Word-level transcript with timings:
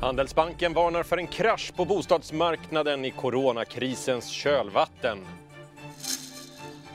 Handelsbanken 0.00 0.72
varnar 0.72 1.02
för 1.02 1.16
en 1.16 1.26
krasch 1.26 1.72
på 1.76 1.84
bostadsmarknaden 1.84 3.04
i 3.04 3.10
coronakrisens 3.10 4.28
kölvatten. 4.28 5.18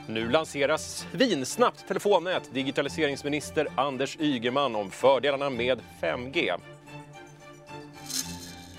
Nu 0.06 0.30
lanseras 0.30 1.06
vinsnabbt 1.12 1.88
telefonnät. 1.88 2.50
Digitaliseringsminister 2.52 3.68
Anders 3.74 4.16
Ygeman 4.20 4.76
om 4.76 4.90
fördelarna 4.90 5.50
med 5.50 5.80
5G. 6.00 6.52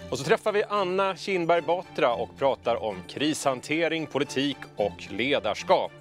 Och 0.09 0.18
så 0.18 0.24
träffar 0.24 0.52
vi 0.52 0.64
Anna 0.70 1.16
Kinberg 1.16 1.62
Batra 1.62 2.14
och 2.14 2.38
pratar 2.38 2.84
om 2.84 2.96
krishantering, 3.08 4.08
politik 4.08 4.58
och 4.76 5.08
ledarskap. 5.10 5.92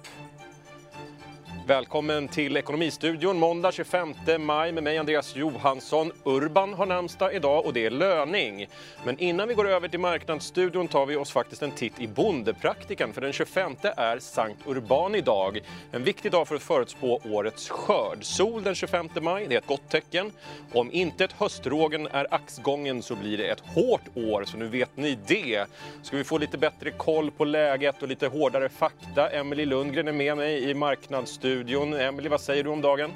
Välkommen 1.67 2.27
till 2.27 2.57
Ekonomistudion 2.57 3.39
måndag 3.39 3.71
25 3.71 4.13
maj 4.39 4.71
med 4.71 4.83
mig 4.83 4.97
Andreas 4.97 5.35
Johansson. 5.35 6.11
Urban 6.23 6.73
har 6.73 6.85
namnsdag 6.85 7.35
idag 7.35 7.65
och 7.65 7.73
det 7.73 7.85
är 7.85 7.89
löning. 7.89 8.67
Men 9.05 9.19
innan 9.19 9.47
vi 9.47 9.53
går 9.53 9.67
över 9.67 9.87
till 9.87 9.99
Marknadsstudion 9.99 10.87
tar 10.87 11.05
vi 11.05 11.15
oss 11.15 11.31
faktiskt 11.31 11.61
en 11.61 11.71
titt 11.71 11.99
i 11.99 12.07
Bondepraktikan 12.07 13.13
för 13.13 13.21
den 13.21 13.33
25 13.33 13.75
är 13.83 14.19
Sankt 14.19 14.67
Urban 14.67 15.15
idag. 15.15 15.59
En 15.91 16.03
viktig 16.03 16.31
dag 16.31 16.47
för 16.47 16.55
att 16.55 16.63
förutspå 16.63 17.21
årets 17.25 17.69
skörd. 17.69 18.23
Sol 18.25 18.63
den 18.63 18.75
25 18.75 19.09
maj, 19.21 19.45
det 19.49 19.55
är 19.55 19.59
ett 19.59 19.67
gott 19.67 19.89
tecken. 19.89 20.31
Om 20.73 20.91
inte 20.91 21.25
ett 21.25 21.31
höstrågen 21.31 22.07
är 22.07 22.27
axgången 22.29 23.01
så 23.01 23.15
blir 23.15 23.37
det 23.37 23.47
ett 23.47 23.63
hårt 23.65 24.07
år, 24.15 24.43
så 24.45 24.57
nu 24.57 24.67
vet 24.67 24.97
ni 24.97 25.17
det. 25.27 25.65
Ska 26.01 26.17
vi 26.17 26.23
få 26.23 26.37
lite 26.37 26.57
bättre 26.57 26.91
koll 26.91 27.31
på 27.31 27.45
läget 27.45 28.01
och 28.01 28.07
lite 28.07 28.27
hårdare 28.27 28.69
fakta? 28.69 29.29
Emelie 29.29 29.65
Lundgren 29.65 30.07
är 30.07 30.11
med 30.11 30.37
mig 30.37 30.69
i 30.69 30.73
Marknadsstudion 30.73 31.52
studion. 31.53 31.93
Emelie, 31.93 32.29
vad 32.29 32.41
säger 32.41 32.63
du 32.63 32.69
om 32.69 32.81
dagen? 32.81 33.11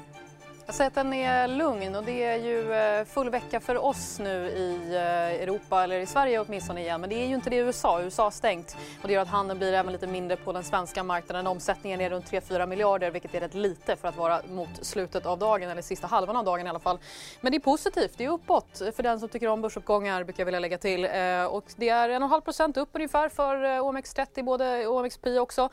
Jag 0.68 0.74
säger 0.74 0.88
att 0.88 0.94
den 0.94 1.12
är 1.12 1.48
lugn 1.48 1.94
och 1.94 2.04
det 2.04 2.24
är 2.24 2.36
ju 2.36 2.72
eh, 2.72 3.04
full 3.04 3.30
vecka 3.30 3.60
för 3.60 3.84
oss 3.84 4.18
nu 4.18 4.48
i 4.48 4.94
eh, 4.94 5.42
Europa, 5.42 5.84
eller 5.84 6.00
i 6.00 6.06
Sverige 6.06 6.40
åtminstone 6.40 6.80
igen. 6.80 7.00
Men 7.00 7.10
det 7.10 7.16
är 7.16 7.26
ju 7.26 7.34
inte 7.34 7.50
det 7.50 7.56
i 7.56 7.58
USA. 7.58 8.02
USA 8.02 8.22
har 8.22 8.30
stängt 8.30 8.76
och 9.02 9.08
det 9.08 9.14
gör 9.14 9.22
att 9.22 9.28
handeln 9.28 9.58
blir 9.58 9.72
även 9.72 9.92
lite 9.92 10.06
mindre 10.06 10.36
på 10.36 10.52
den 10.52 10.64
svenska 10.64 11.02
marknaden. 11.02 11.46
Omsättningen 11.46 12.00
är 12.00 12.10
runt 12.10 12.30
3-4 12.30 12.66
miljarder 12.66 13.10
vilket 13.10 13.34
är 13.34 13.40
rätt 13.40 13.54
lite 13.54 13.96
för 13.96 14.08
att 14.08 14.16
vara 14.16 14.40
mot 14.50 14.68
slutet 14.82 15.26
av 15.26 15.38
dagen 15.38 15.70
eller 15.70 15.82
sista 15.82 16.06
halvan 16.06 16.36
av 16.36 16.44
dagen 16.44 16.66
i 16.66 16.70
alla 16.70 16.78
fall. 16.78 16.98
Men 17.40 17.52
det 17.52 17.58
är 17.58 17.60
positivt, 17.60 18.12
det 18.16 18.24
är 18.24 18.28
uppåt 18.28 18.82
för 18.96 19.02
den 19.02 19.20
som 19.20 19.28
tycker 19.28 19.48
om 19.48 19.62
börsuppgångar 19.62 20.24
brukar 20.24 20.40
jag 20.40 20.46
vilja 20.46 20.60
lägga 20.60 20.78
till. 20.78 21.04
Eh, 21.04 21.44
och 21.44 21.64
det 21.76 21.88
är 21.88 22.08
1,5 22.08 22.40
procent 22.40 22.76
upp 22.76 22.88
ungefär 22.92 23.28
för 23.28 23.56
OMX30, 23.56 24.42
både 24.42 24.86
OMXP 24.86 25.26
också. 25.26 25.68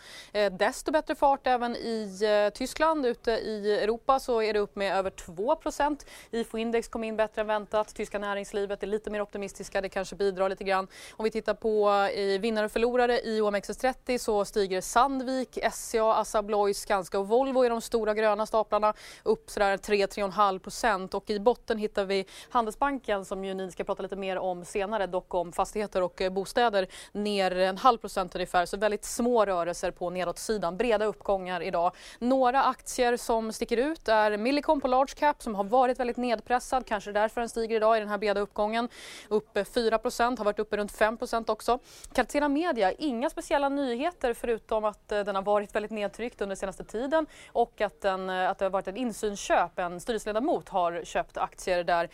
Desto 0.52 0.92
bättre 0.92 1.16
fart 1.16 1.48
även 1.48 1.76
i 1.76 2.52
Tyskland. 2.54 3.06
Ute 3.06 3.32
i 3.32 3.80
Europa 3.84 4.20
så 4.20 4.42
är 4.42 4.54
det 4.54 4.60
upp 4.60 4.76
med 4.76 4.85
med 4.86 4.98
över 4.98 5.10
2% 5.10 6.06
IFO-index 6.32 6.90
kom 6.90 7.04
in 7.04 7.18
bättre 7.18 7.42
än 7.42 7.48
väntat. 7.48 7.96
Tyska 7.96 8.20
näringslivet 8.20 8.84
är 8.84 8.88
lite 8.88 9.10
mer 9.10 9.22
optimistiska. 9.22 9.82
Det 9.82 9.90
kanske 9.90 10.16
bidrar 10.16 10.50
lite 10.50 10.64
grann. 10.64 10.88
Om 11.12 11.24
vi 11.24 11.32
tittar 11.32 11.54
på 11.54 11.90
eh, 11.90 12.42
vinnare 12.42 12.66
och 12.66 12.72
förlorare 12.72 13.20
i 13.20 13.42
OMXS30 13.42 14.18
så 14.18 14.46
stiger 14.46 14.82
Sandvik, 14.82 15.60
SCA, 15.74 16.14
Assa 16.14 16.40
Abloy, 16.40 16.74
Skanska 16.74 17.20
och 17.20 17.28
Volvo 17.28 17.66
i 17.66 17.70
de 17.70 17.82
stora 17.82 18.14
gröna 18.14 18.46
staplarna 18.46 18.94
upp 19.24 19.50
3-3,5 19.50 21.16
och 21.16 21.30
i 21.30 21.40
botten 21.40 21.78
hittar 21.78 22.06
vi 22.06 22.26
Handelsbanken 22.50 23.26
som 23.26 23.46
ju 23.46 23.54
ni 23.54 23.72
ska 23.72 23.84
prata 23.84 24.04
lite 24.04 24.16
mer 24.16 24.38
om 24.38 24.66
senare, 24.66 25.08
dock 25.08 25.34
om 25.34 25.52
fastigheter 25.52 26.02
och 26.02 26.22
eh, 26.22 26.32
bostäder, 26.32 26.88
ner 27.12 27.56
en 27.56 27.78
halv 27.78 27.98
procent 27.98 28.36
ungefär. 28.36 28.66
Så 28.66 28.78
väldigt 28.78 29.06
små 29.06 29.46
rörelser 29.46 29.92
på 29.92 30.10
nedåtsidan, 30.10 30.78
breda 30.78 31.06
uppgångar 31.06 31.62
idag. 31.62 31.92
Några 32.20 32.64
aktier 32.64 33.18
som 33.18 33.54
sticker 33.54 33.78
ut 33.78 34.08
är 34.08 34.38
Millicom 34.38 34.75
Stockholm 34.76 34.82
på 34.82 34.88
large 34.88 35.14
cap 35.16 35.42
som 35.42 35.56
har 35.56 35.64
varit 35.64 36.00
väldigt 36.00 36.18
nedpressad, 36.18 36.86
kanske 36.86 37.12
därför 37.12 37.42
den 37.42 37.50
stiger 37.50 37.76
idag 37.76 37.98
i 37.98 38.00
den 38.00 38.10
här 38.10 38.18
breda 38.18 38.42
uppgången. 38.42 38.90
Upp 39.30 39.58
eh, 39.58 39.64
4% 39.64 40.38
har 40.38 40.46
varit 40.46 40.60
uppe 40.60 40.78
runt 40.78 40.92
5% 40.92 41.52
också. 41.52 41.80
Catena 42.14 42.50
Media, 42.50 42.92
inga 42.92 43.30
speciella 43.30 43.70
nyheter 43.70 44.34
förutom 44.34 44.86
att 44.86 45.12
eh, 45.12 45.20
den 45.20 45.36
har 45.36 45.42
varit 45.42 45.76
väldigt 45.76 45.92
nedtryckt 45.92 46.42
under 46.42 46.56
senaste 46.56 46.84
tiden 46.84 47.26
och 47.54 47.82
att, 47.82 48.02
den, 48.02 48.30
eh, 48.30 48.50
att 48.50 48.58
det 48.58 48.66
har 48.66 48.70
varit 48.70 48.88
ett 48.88 48.98
insynsköp. 48.98 49.80
En 49.80 50.00
styrelseledamot 50.00 50.70
har 50.70 51.04
köpt 51.04 51.38
aktier 51.38 51.84
där 51.84 52.10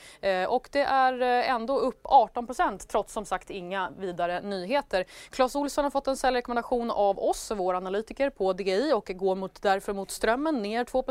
och 0.48 0.70
det 0.72 0.82
är 0.84 1.22
ändå 1.44 1.80
upp 1.80 2.04
18% 2.04 2.88
trots 2.88 3.14
som 3.14 3.26
sagt 3.26 3.50
inga 3.50 3.92
vidare 3.98 4.42
nyheter. 4.42 5.06
Clas 5.30 5.56
Olsson 5.56 5.84
har 5.84 5.92
fått 5.92 6.08
en 6.08 6.18
säljrekommendation 6.18 6.92
av 6.92 7.20
oss, 7.20 7.52
vår 7.56 7.74
analytiker 7.74 8.30
på 8.30 8.54
DGI 8.54 8.94
och 8.94 9.12
går 9.16 9.36
mot, 9.36 9.62
därför 9.62 9.94
mot 9.94 10.12
strömmen 10.12 10.62
ner 10.62 10.84
2 10.84 11.04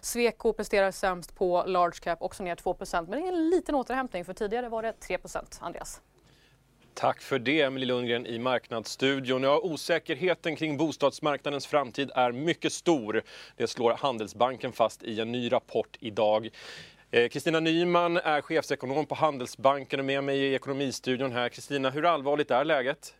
Sweco 0.00 0.52
presterar 0.52 0.79
noterar 0.80 0.90
sämst 0.90 1.34
på 1.34 1.64
large 1.66 1.98
cap, 2.00 2.22
också 2.22 2.42
ner 2.42 2.54
2% 2.54 3.06
Men 3.08 3.20
det 3.20 3.26
är 3.26 3.32
en 3.32 3.50
liten 3.50 3.74
återhämtning, 3.74 4.24
för 4.24 4.34
tidigare 4.34 4.68
var 4.68 4.82
det 4.82 4.92
3 4.92 5.18
Andreas. 5.60 6.00
Tack 6.94 7.20
för 7.20 7.38
det, 7.38 7.60
Emelie 7.60 7.86
Lundgren 7.86 8.26
i 8.26 8.38
Marknadsstudion. 8.38 9.42
Ja, 9.42 9.60
osäkerheten 9.62 10.56
kring 10.56 10.76
bostadsmarknadens 10.76 11.66
framtid 11.66 12.10
är 12.14 12.32
mycket 12.32 12.72
stor. 12.72 13.22
Det 13.56 13.66
slår 13.66 13.92
Handelsbanken 13.92 14.72
fast 14.72 15.02
i 15.02 15.20
en 15.20 15.32
ny 15.32 15.52
rapport 15.52 15.96
idag. 16.00 16.48
Eh, 17.10 17.28
Kristina 17.28 17.60
Nyman 17.60 18.16
är 18.16 18.40
chefsekonom 18.40 19.06
på 19.06 19.14
Handelsbanken 19.14 20.00
och 20.00 20.06
med 20.06 20.24
mig 20.24 20.38
i 20.38 20.54
Ekonomistudion 20.54 21.32
här. 21.32 21.48
Kristina, 21.48 21.90
hur 21.90 22.04
allvarligt 22.04 22.50
är 22.50 22.64
läget? 22.64 23.14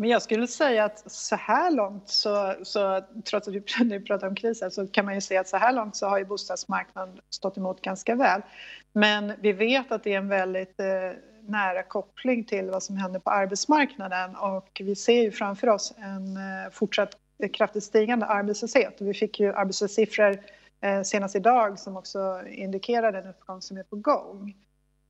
Men 0.00 0.08
jag 0.10 0.22
skulle 0.22 0.46
säga 0.46 0.84
att 0.84 1.10
så 1.10 1.36
här 1.36 1.70
långt, 1.70 2.08
så, 2.08 2.54
så, 2.62 3.00
trots 3.24 3.48
att 3.48 3.54
vi 3.54 3.62
nu 3.84 4.00
pratar 4.00 4.28
om 4.28 4.34
krisen, 4.34 4.70
så 4.70 4.86
kan 4.86 5.04
man 5.04 5.14
ju 5.14 5.20
se 5.20 5.36
att 5.36 5.48
så 5.48 5.56
här 5.56 5.72
långt 5.72 5.96
så 5.96 6.06
har 6.06 6.18
ju 6.18 6.24
bostadsmarknaden 6.24 7.20
stått 7.30 7.56
emot 7.56 7.82
ganska 7.82 8.14
väl. 8.14 8.42
Men 8.92 9.32
vi 9.40 9.52
vet 9.52 9.92
att 9.92 10.04
det 10.04 10.12
är 10.12 10.18
en 10.18 10.28
väldigt 10.28 10.80
eh, 10.80 10.86
nära 11.40 11.82
koppling 11.82 12.44
till 12.44 12.70
vad 12.70 12.82
som 12.82 12.96
händer 12.96 13.20
på 13.20 13.30
arbetsmarknaden 13.30 14.36
och 14.36 14.80
vi 14.84 14.96
ser 14.96 15.22
ju 15.22 15.30
framför 15.30 15.68
oss 15.68 15.94
en 15.98 16.36
eh, 16.36 16.70
fortsatt 16.72 17.16
kraftigt 17.52 17.84
stigande 17.84 18.26
arbetslöshet. 18.26 18.96
Vi 19.00 19.14
fick 19.14 19.40
ju 19.40 19.52
arbetslöshetssiffror 19.52 20.38
eh, 20.80 21.02
senast 21.02 21.36
idag 21.36 21.78
som 21.78 21.96
också 21.96 22.42
indikerar 22.46 23.12
den 23.12 23.26
uppgång 23.26 23.62
som 23.62 23.76
är 23.76 23.82
på 23.82 23.96
gång. 23.96 24.54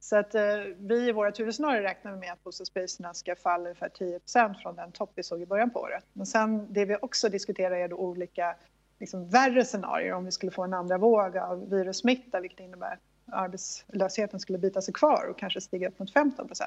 Så 0.01 0.17
att 0.17 0.35
eh, 0.35 0.43
vi 0.79 1.09
i 1.09 1.13
våra 1.13 1.31
huvudscenario 1.31 1.83
räknar 1.83 2.17
med 2.17 2.33
att 2.33 2.45
bostadspriserna 2.45 3.15
ska 3.15 3.37
falla 3.37 3.65
ungefär 3.65 3.89
10% 3.89 4.55
från 4.63 4.77
den 4.77 4.93
topp 4.93 5.13
vi 5.15 5.23
såg 5.23 5.43
i 5.43 5.47
början 5.47 5.71
på 5.71 5.81
året. 5.81 6.05
Men 6.13 6.27
sen 6.27 6.73
det 6.73 6.85
vi 6.85 6.97
också 7.03 7.29
diskuterar 7.29 7.77
är 7.77 7.89
då 7.89 7.97
olika 7.97 8.57
liksom, 9.01 9.29
värre 9.29 9.65
scenarier. 9.65 10.13
Om 10.13 10.25
vi 10.25 10.31
skulle 10.31 10.53
få 10.53 10.63
en 10.63 10.75
andra 10.75 10.99
våg 10.99 11.37
av 11.37 11.71
virussmitta 11.71 12.41
vilket 12.41 12.61
innebär 12.61 12.93
att 12.93 12.99
arbetslösheten 13.33 14.41
skulle 14.41 14.59
bita 14.59 14.83
sig 14.83 14.95
kvar 14.95 15.27
och 15.31 15.39
kanske 15.39 15.61
stiga 15.61 15.89
upp 15.89 15.99
mot 15.99 16.15
15% 16.15 16.63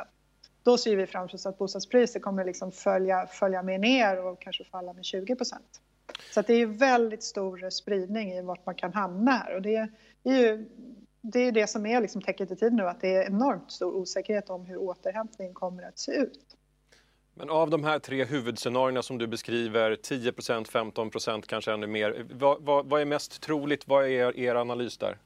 Då 0.64 0.78
ser 0.78 0.96
vi 0.96 1.08
framför 1.08 1.36
oss 1.36 1.46
att 1.46 1.58
bostadspriser 1.58 2.20
kommer 2.20 2.46
liksom 2.46 2.72
följa, 2.72 3.28
följa 3.28 3.64
med 3.64 3.80
ner 3.80 4.26
och 4.26 4.42
kanske 4.42 4.64
falla 4.64 4.94
med 4.94 5.04
20% 5.04 5.54
Så 6.34 6.40
att 6.40 6.48
det 6.48 6.54
är 6.54 6.66
väldigt 6.66 7.24
stor 7.24 7.70
spridning 7.70 8.32
i 8.32 8.42
vart 8.42 8.66
man 8.66 8.76
kan 8.76 8.94
hamna 8.94 9.32
här. 9.32 9.56
Och 9.56 9.62
det 9.62 9.76
är 10.24 10.40
ju 10.42 10.66
det 11.24 11.40
är 11.40 11.52
det 11.52 11.68
som 11.68 11.86
är 11.86 12.02
liksom 12.02 12.22
tecknet 12.22 12.52
i 12.52 12.56
tid 12.56 12.74
nu, 12.74 12.88
att 12.88 13.02
det 13.02 13.16
är 13.16 13.28
enormt 13.28 13.72
stor 13.72 13.96
osäkerhet 13.96 14.50
om 14.50 14.66
hur 14.66 14.78
återhämtningen 14.78 15.54
kommer 15.54 15.84
att 15.84 16.00
se 16.00 16.12
ut. 16.12 16.58
Men 17.34 17.50
av 17.50 17.70
de 17.70 17.84
här 17.84 18.00
tre 18.00 18.26
huvudscenarierna 18.26 19.04
som 19.04 19.18
du 19.18 19.28
beskriver, 19.28 19.96
10% 19.96 20.66
15% 20.66 21.42
kanske 21.48 21.74
ännu 21.74 21.88
mer. 21.88 22.26
Vad, 22.32 22.62
vad, 22.62 22.86
vad, 22.86 23.02
är 23.02 23.06
mest 23.06 23.42
troligt? 23.42 23.88
Vad 23.88 24.04
är 24.04 24.10
er, 24.10 24.38
er 24.38 24.56
analys 24.56 24.98
där? 24.98 25.18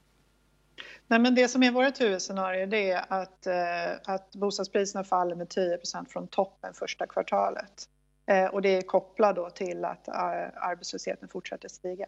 Nej, 1.08 1.19
men 1.19 1.35
det 1.35 1.47
som 1.47 1.63
är 1.63 1.72
vårt 1.72 2.02
huvudscenario 2.02 2.66
det 2.66 2.91
är 2.91 3.06
att, 3.09 3.47
eh, 3.47 4.14
att 4.14 4.35
bostadspriserna 4.35 5.03
faller 5.03 5.35
med 5.35 5.47
10% 5.47 6.06
från 6.09 6.28
toppen 6.28 6.74
första 6.74 7.08
kvartalet. 7.08 7.90
Eh, 8.25 8.46
och 8.46 8.62
det 8.62 8.69
är 8.69 8.81
kopplat 8.81 9.35
då 9.35 9.50
till 9.50 9.85
att 9.85 10.08
eh, 10.08 10.14
arbetslösheten 10.56 11.29
fortsätter 11.29 11.69
stiga 11.69 12.06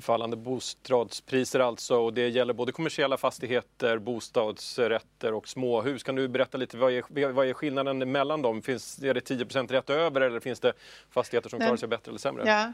fallande 0.00 0.36
bostadspriser 0.36 1.60
alltså 1.60 1.96
och 1.96 2.14
det 2.14 2.28
gäller 2.28 2.54
både 2.54 2.72
kommersiella 2.72 3.16
fastigheter, 3.16 3.98
bostadsrätter 3.98 5.34
och 5.34 5.48
småhus. 5.48 6.02
Kan 6.02 6.14
du 6.14 6.28
berätta 6.28 6.58
lite 6.58 6.76
vad 6.76 6.92
är, 6.92 7.32
vad 7.32 7.48
är 7.48 7.52
skillnaden 7.52 8.12
mellan 8.12 8.42
dem? 8.42 8.62
Finns, 8.62 9.02
är 9.02 9.14
det 9.14 9.30
10% 9.30 9.68
rätt 9.68 9.90
över 9.90 10.20
eller 10.20 10.40
finns 10.40 10.60
det 10.60 10.72
fastigheter 11.10 11.50
som 11.50 11.58
klarar 11.58 11.76
sig 11.76 11.88
bättre 11.88 12.10
eller 12.10 12.18
sämre? 12.18 12.42
Ja. 12.46 12.72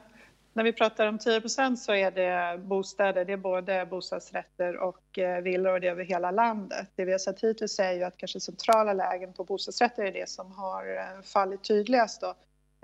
När 0.55 0.65
vi 0.65 0.73
pratar 0.73 1.07
om 1.07 1.19
10% 1.19 1.77
så 1.77 1.95
är 1.95 2.11
det 2.11 2.59
bostäder, 2.59 3.25
det 3.25 3.33
är 3.33 3.37
både 3.37 3.87
bostadsrätter 3.91 4.77
och 4.77 5.19
eh, 5.19 5.43
villor 5.43 5.73
och 5.73 5.81
det 5.81 5.87
är 5.87 5.91
över 5.91 6.05
hela 6.05 6.31
landet. 6.31 6.89
Det 6.95 7.05
vi 7.05 7.13
har 7.13 7.19
sett 7.19 7.41
hittills 7.41 7.79
är 7.79 7.93
ju 7.93 8.05
att 8.05 8.17
kanske 8.17 8.41
centrala 8.41 8.93
lägen 8.93 9.33
på 9.33 9.45
bostadsrätter 9.45 10.03
är 10.03 10.13
det 10.13 10.29
som 10.29 10.53
har 10.53 10.97
eh, 10.97 11.23
fallit 11.23 11.65
tydligast 11.65 12.21
då. 12.21 12.35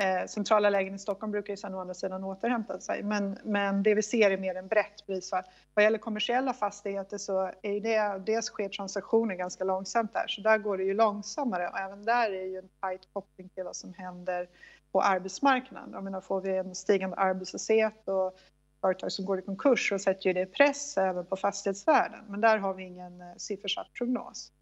Eh, 0.03 0.27
centrala 0.27 0.71
lägen 0.71 0.95
i 0.95 0.99
Stockholm 0.99 1.33
brukar 1.33 1.53
ju 1.53 1.57
sedan 1.57 1.75
å 1.75 1.81
andra 1.81 1.95
sidan 1.95 2.25
återhämta 2.25 2.81
sig. 2.81 3.03
Men, 3.03 3.39
men 3.45 3.83
det 3.83 3.95
vi 3.95 4.03
ser 4.03 4.31
är 4.31 4.39
mer 4.39 4.55
en 4.55 4.69
brett 4.69 5.07
prisfall. 5.07 5.43
Vad 5.75 5.85
gäller 5.85 5.99
kommersiella 5.99 6.53
fastigheter 6.53 7.19
så 7.19 7.53
är 7.63 7.81
det, 7.81 8.25
dels 8.33 8.47
sker 8.47 8.69
transaktioner 8.69 9.35
ganska 9.35 9.65
långsamt 9.65 10.13
där, 10.13 10.29
så 10.29 10.41
där 10.41 10.59
går 10.59 10.79
det 10.79 10.85
ju 10.85 10.95
långsammare 10.95 11.69
och 11.69 11.79
även 11.79 12.05
där 12.05 12.33
är 12.33 12.45
ju 12.45 12.59
en 12.59 12.69
tajt 12.81 13.09
koppling 13.13 13.49
till 13.49 13.65
vad 13.65 13.77
som 13.77 13.95
händer 13.95 14.49
på 14.93 15.03
arbetsmarknaden. 15.03 15.91
Jag 15.93 16.05
menar, 16.05 16.21
får 16.21 16.41
vi 16.41 16.57
en 16.57 16.75
stigande 16.75 17.17
arbetslöshet 17.17 18.09
och 18.09 18.39
företag 18.81 19.13
som 19.13 19.25
går 19.25 19.39
i 19.39 19.43
konkurs 19.43 19.89
så 19.89 19.99
sätter 19.99 20.27
ju 20.27 20.33
det 20.33 20.47
press 20.47 20.97
även 20.97 21.27
på 21.27 21.37
fastighetsvärden. 21.37 22.25
Men 22.29 22.41
där 22.41 22.59
har 22.59 22.75
vi 22.75 22.83
ingen 22.83 23.21
eh, 23.21 23.27
siffersatt 23.37 23.93
prognos. 23.93 24.53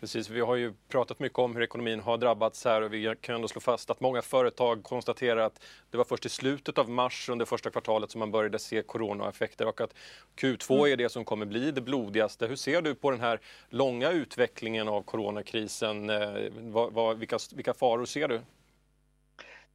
Precis, 0.00 0.30
vi 0.30 0.40
har 0.40 0.56
ju 0.56 0.74
pratat 0.88 1.18
mycket 1.18 1.38
om 1.38 1.56
hur 1.56 1.62
ekonomin 1.62 2.00
har 2.00 2.18
drabbats 2.18 2.64
här 2.64 2.82
och 2.82 2.92
vi 2.92 3.14
kan 3.20 3.34
ändå 3.34 3.48
slå 3.48 3.60
fast 3.60 3.90
att 3.90 4.00
många 4.00 4.22
företag 4.22 4.82
konstaterar 4.82 5.40
att 5.40 5.62
det 5.90 5.96
var 5.96 6.04
först 6.04 6.26
i 6.26 6.28
slutet 6.28 6.78
av 6.78 6.90
mars 6.90 7.28
under 7.28 7.44
första 7.44 7.70
kvartalet 7.70 8.10
som 8.10 8.18
man 8.18 8.30
började 8.30 8.58
se 8.58 8.82
coronaeffekter 8.82 9.68
och 9.68 9.80
att 9.80 9.94
Q2 10.36 10.74
mm. 10.74 10.92
är 10.92 10.96
det 10.96 11.08
som 11.08 11.24
kommer 11.24 11.46
bli 11.46 11.70
det 11.70 11.80
blodigaste. 11.80 12.46
Hur 12.46 12.56
ser 12.56 12.82
du 12.82 12.94
på 12.94 13.10
den 13.10 13.20
här 13.20 13.40
långa 13.68 14.10
utvecklingen 14.10 14.88
av 14.88 15.02
coronakrisen? 15.02 16.10
Eh, 16.10 16.52
vad, 16.58 16.92
vad, 16.92 17.18
vilka, 17.18 17.38
vilka 17.54 17.74
faror 17.74 18.04
ser 18.04 18.28
du? 18.28 18.40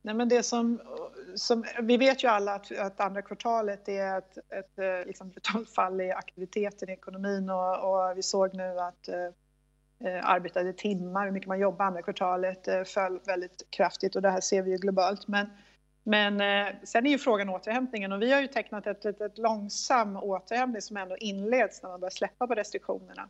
Nej, 0.01 0.15
men 0.15 0.29
det 0.29 0.43
som, 0.43 0.81
som, 1.35 1.65
vi 1.81 1.97
vet 1.97 2.23
ju 2.23 2.27
alla 2.27 2.53
att, 2.53 2.71
att 2.71 2.99
andra 2.99 3.21
kvartalet 3.21 3.89
är 3.89 4.17
ett, 4.17 4.37
ett 4.37 4.79
eh, 4.79 5.07
liksom 5.07 5.29
brutalt 5.29 5.69
fall 5.69 6.01
i 6.01 6.11
aktiviteten 6.11 6.89
i 6.89 6.93
ekonomin 6.93 7.49
och, 7.49 8.09
och 8.09 8.17
vi 8.17 8.23
såg 8.23 8.53
nu 8.53 8.79
att 8.79 9.07
eh, 9.07 9.15
Eh, 9.99 10.29
arbetade 10.29 10.73
timmar, 10.73 11.25
hur 11.25 11.31
mycket 11.31 11.47
man 11.47 11.59
jobbade 11.59 11.87
andra 11.87 12.01
kvartalet 12.01 12.67
eh, 12.67 12.83
föll 12.83 13.19
väldigt 13.25 13.67
kraftigt 13.69 14.15
och 14.15 14.21
det 14.21 14.29
här 14.29 14.41
ser 14.41 14.61
vi 14.61 14.71
ju 14.71 14.77
globalt. 14.77 15.27
Men, 15.27 15.47
men 16.03 16.41
eh, 16.41 16.73
sen 16.83 17.05
är 17.05 17.09
ju 17.09 17.17
frågan 17.17 17.49
återhämtningen 17.49 18.11
och 18.11 18.21
vi 18.21 18.33
har 18.33 18.41
ju 18.41 18.47
tecknat 18.47 18.87
ett, 18.87 19.05
ett, 19.05 19.21
ett 19.21 19.37
långsam 19.37 20.17
återhämtning 20.17 20.81
som 20.81 20.97
ändå 20.97 21.17
inleds 21.17 21.83
när 21.83 21.89
man 21.89 21.99
börjar 21.99 22.11
släppa 22.11 22.47
på 22.47 22.55
restriktionerna. 22.55 23.29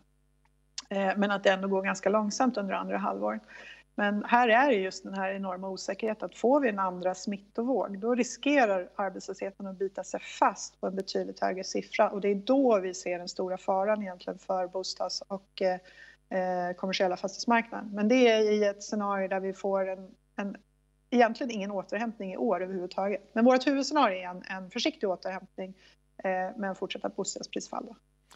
Men 0.89 1.31
att 1.31 1.43
det 1.43 1.49
ändå 1.49 1.67
går 1.67 1.81
ganska 1.81 2.09
långsamt 2.09 2.57
under 2.57 2.73
andra 2.73 2.97
halvåret. 2.97 3.41
Men 3.95 4.23
här 4.23 4.49
är 4.49 4.67
det 4.67 4.73
just 4.73 5.03
den 5.03 5.13
här 5.13 5.31
enorma 5.31 5.69
osäkerheten 5.69 6.25
att 6.25 6.37
får 6.37 6.59
vi 6.59 6.69
en 6.69 6.79
andra 6.79 7.15
smittovåg 7.15 7.99
då 7.99 8.15
riskerar 8.15 8.89
arbetslösheten 8.95 9.67
att 9.67 9.79
bita 9.79 10.03
sig 10.03 10.19
fast 10.19 10.81
på 10.81 10.87
en 10.87 10.95
betydligt 10.95 11.39
högre 11.39 11.63
siffra 11.63 12.09
och 12.09 12.21
det 12.21 12.27
är 12.27 12.35
då 12.35 12.79
vi 12.79 12.93
ser 12.93 13.19
den 13.19 13.27
stora 13.27 13.57
faran 13.57 14.01
egentligen 14.01 14.39
för 14.39 14.67
bostads 14.67 15.21
och 15.21 15.61
eh, 16.29 16.75
kommersiella 16.77 17.17
fastighetsmarknaden. 17.17 17.89
Men 17.93 18.07
det 18.07 18.27
är 18.27 18.51
i 18.51 18.63
ett 18.63 18.83
scenario 18.83 19.27
där 19.27 19.39
vi 19.39 19.53
får 19.53 19.89
en, 19.89 20.11
en 20.35 20.57
egentligen 21.09 21.51
ingen 21.51 21.71
återhämtning 21.71 22.33
i 22.33 22.37
år 22.37 22.63
överhuvudtaget. 22.63 23.29
Men 23.33 23.45
vårt 23.45 23.67
huvudscenario 23.67 24.17
är 24.17 24.27
en, 24.27 24.43
en 24.45 24.69
försiktig 24.69 25.09
återhämtning 25.09 25.73
eh, 26.23 26.57
med 26.57 26.69
en 26.69 26.75
fortsatta 26.75 27.09
bostadsprisfall. 27.09 27.85
Då. 27.85 27.95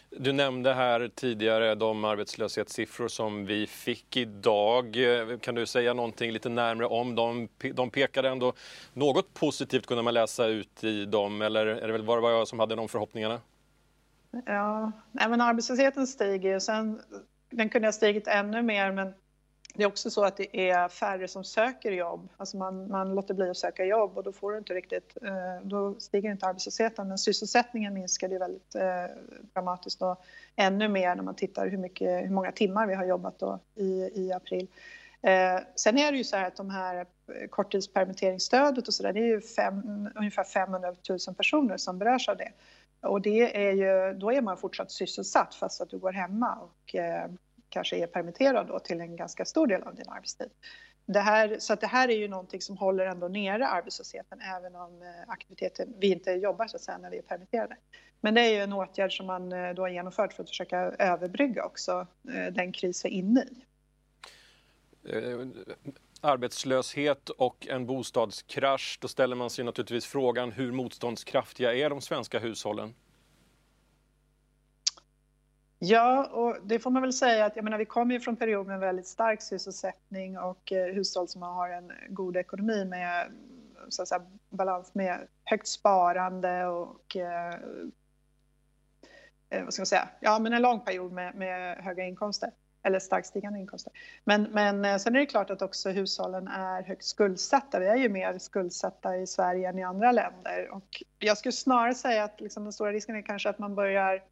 Du 0.09 0.33
nämnde 0.33 0.73
här 0.73 1.11
tidigare 1.15 1.75
de 1.75 2.05
arbetslöshetssiffror 2.05 3.07
som 3.07 3.45
vi 3.45 3.67
fick 3.67 4.17
idag. 4.17 4.97
Kan 5.41 5.55
du 5.55 5.65
säga 5.65 5.93
någonting 5.93 6.31
lite 6.31 6.49
närmare 6.49 6.87
om 6.87 7.15
dem? 7.15 7.47
De 7.73 7.89
pekade 7.89 8.29
ändå 8.29 8.53
något 8.93 9.33
positivt 9.33 9.85
kunde 9.85 10.03
man 10.03 10.13
läsa 10.13 10.45
ut 10.45 10.83
i 10.83 11.05
dem 11.05 11.41
eller 11.41 11.65
är 11.65 11.87
det 11.87 11.93
väl 11.93 12.03
bara 12.03 12.31
jag 12.31 12.47
som 12.47 12.59
hade 12.59 12.75
de 12.75 12.87
förhoppningarna? 12.87 13.41
Ja, 14.45 14.91
men 15.13 15.41
arbetslösheten 15.41 16.07
stiger 16.07 16.55
och 16.55 16.63
sen 16.63 17.01
den 17.49 17.69
kunde 17.69 17.87
ha 17.87 17.93
stigit 17.93 18.27
ännu 18.27 18.61
mer 18.61 18.91
men 18.91 19.13
det 19.77 19.83
är 19.83 19.87
också 19.87 20.09
så 20.09 20.23
att 20.23 20.37
det 20.37 20.71
är 20.71 20.89
färre 20.89 21.27
som 21.27 21.43
söker 21.43 21.91
jobb. 21.91 22.29
Alltså 22.37 22.57
man, 22.57 22.91
man 22.91 23.15
låter 23.15 23.33
bli 23.33 23.49
att 23.49 23.57
söka 23.57 23.85
jobb 23.85 24.17
och 24.17 24.23
då 24.23 24.31
får 24.31 24.51
du 24.51 24.57
inte 24.57 24.73
riktigt, 24.73 25.17
eh, 25.21 25.67
då 25.67 25.95
stiger 25.99 26.31
inte 26.31 26.45
arbetslösheten. 26.45 27.07
Men 27.07 27.17
sysselsättningen 27.17 27.93
minskade 27.93 28.33
ju 28.33 28.39
väldigt 28.39 28.75
eh, 28.75 29.05
dramatiskt 29.53 30.01
och 30.01 30.25
ännu 30.55 30.87
mer 30.87 31.15
när 31.15 31.23
man 31.23 31.35
tittar 31.35 31.67
hur, 31.67 31.77
mycket, 31.77 32.23
hur 32.23 32.29
många 32.29 32.51
timmar 32.51 32.87
vi 32.87 32.95
har 32.95 33.05
jobbat 33.05 33.39
då 33.39 33.59
i, 33.75 34.11
i 34.15 34.31
april. 34.31 34.67
Eh, 35.21 35.59
sen 35.75 35.97
är 35.97 36.11
det 36.11 36.17
ju 36.17 36.23
så 36.23 36.37
här 36.37 36.47
att 36.47 36.55
de 36.55 36.69
här 36.69 37.05
korttidspermitteringsstödet 37.49 38.87
och 38.87 38.93
så 38.93 39.03
där, 39.03 39.13
det 39.13 39.19
är 39.19 39.27
ju 39.27 39.41
fem, 39.41 40.09
ungefär 40.15 40.43
500 40.43 40.95
000 41.09 41.35
personer 41.35 41.77
som 41.77 41.97
berörs 41.97 42.29
av 42.29 42.37
det. 42.37 42.51
Och 43.07 43.21
det 43.21 43.67
är 43.67 43.71
ju, 43.71 44.13
då 44.19 44.31
är 44.31 44.41
man 44.41 44.57
fortsatt 44.57 44.91
sysselsatt 44.91 45.55
fast 45.55 45.81
att 45.81 45.89
du 45.89 45.97
går 45.97 46.11
hemma 46.11 46.55
och 46.55 46.95
eh, 46.95 47.29
kanske 47.69 47.97
är 47.97 48.07
permitterad 48.07 48.67
då 48.67 48.79
till 48.79 49.01
en 49.01 49.15
ganska 49.15 49.45
stor 49.45 49.67
del 49.67 49.83
av 49.83 49.95
din 49.95 50.09
arbetstid. 50.09 50.49
Det 51.05 51.19
här, 51.19 51.59
så 51.59 51.73
att 51.73 51.81
det 51.81 51.87
här 51.87 52.09
är 52.09 52.15
ju 52.15 52.27
någonting 52.27 52.61
som 52.61 52.77
håller 52.77 53.05
ändå 53.05 53.27
nere 53.27 53.67
arbetslösheten 53.67 54.41
även 54.41 54.75
om 54.75 55.01
eh, 55.01 55.07
aktiviteten, 55.27 55.93
vi 55.99 56.11
inte 56.11 56.31
jobbar 56.31 56.67
så 56.67 56.75
att 56.75 56.81
säga 56.81 56.97
när 56.97 57.09
vi 57.09 57.17
är 57.17 57.21
permitterade. 57.21 57.77
Men 58.21 58.33
det 58.33 58.41
är 58.41 58.49
ju 58.49 58.61
en 58.61 58.73
åtgärd 58.73 59.17
som 59.17 59.25
man 59.25 59.51
eh, 59.51 59.73
då 59.73 59.81
har 59.81 59.89
genomfört 59.89 60.33
för 60.33 60.43
att 60.43 60.49
försöka 60.49 60.77
överbrygga 60.79 61.65
också 61.65 62.07
eh, 62.33 62.53
den 62.53 62.71
kris 62.71 63.05
vi 63.05 63.09
är 63.09 63.13
inne 63.13 63.41
i. 63.41 63.65
Eh, 65.09 65.47
Arbetslöshet 66.21 67.29
och 67.29 67.67
en 67.67 67.85
bostadskrasch, 67.85 68.97
då 69.01 69.07
ställer 69.07 69.35
man 69.35 69.49
sig 69.49 69.65
naturligtvis 69.65 70.05
frågan 70.05 70.51
hur 70.51 70.71
motståndskraftiga 70.71 71.73
är 71.73 71.89
de 71.89 72.01
svenska 72.01 72.39
hushållen? 72.39 72.93
Ja, 75.79 76.25
och 76.25 76.57
det 76.63 76.79
får 76.79 76.91
man 76.91 77.01
väl 77.01 77.13
säga 77.13 77.45
att 77.45 77.55
jag 77.55 77.63
menar, 77.63 77.77
vi 77.77 77.85
kommer 77.85 78.15
ju 78.15 78.19
från 78.19 78.35
period 78.35 78.67
med 78.67 78.79
väldigt 78.79 79.07
stark 79.07 79.41
sysselsättning 79.41 80.37
och 80.37 80.71
eh, 80.71 80.93
hushåll 80.93 81.27
som 81.27 81.41
har 81.41 81.69
en 81.69 81.91
god 82.09 82.37
ekonomi 82.37 82.85
med 82.85 83.31
så 83.89 84.01
att 84.01 84.07
säga, 84.07 84.21
balans 84.49 84.93
med 84.93 85.27
högt 85.43 85.67
sparande 85.67 86.65
och 86.65 87.15
eh, 87.15 87.53
eh 89.49 89.63
vad 89.63 89.73
ska 89.73 89.81
man 89.81 89.85
säga, 89.85 90.09
ja 90.19 90.39
men 90.39 90.53
en 90.53 90.61
lång 90.61 90.79
period 90.79 91.11
med, 91.11 91.35
med 91.35 91.77
höga 91.77 92.03
inkomster 92.03 92.51
eller 92.83 92.99
starkt 92.99 93.27
stigande 93.27 93.59
inkomster. 93.59 93.93
Men, 94.23 94.43
men 94.43 94.85
eh, 94.85 94.97
sen 94.97 95.15
är 95.15 95.19
det 95.19 95.25
klart 95.25 95.49
att 95.49 95.61
också 95.61 95.89
hushållen 95.89 96.47
är 96.47 96.83
högt 96.83 97.03
skuldsatta. 97.03 97.79
Vi 97.79 97.87
är 97.87 97.95
ju 97.95 98.09
mer 98.09 98.37
skuldsatta 98.37 99.17
i 99.17 99.27
Sverige 99.27 99.69
än 99.69 99.79
i 99.79 99.83
andra 99.83 100.11
länder 100.11 100.69
och 100.71 101.03
jag 101.19 101.37
skulle 101.37 101.51
snarare 101.51 101.95
säga 101.95 102.23
att 102.23 102.41
liksom 102.41 102.63
den 102.63 102.73
stora 102.73 102.91
risken 102.91 103.15
är 103.15 103.21
kanske 103.21 103.49
att 103.49 103.59
man 103.59 103.75
börjar 103.75 104.23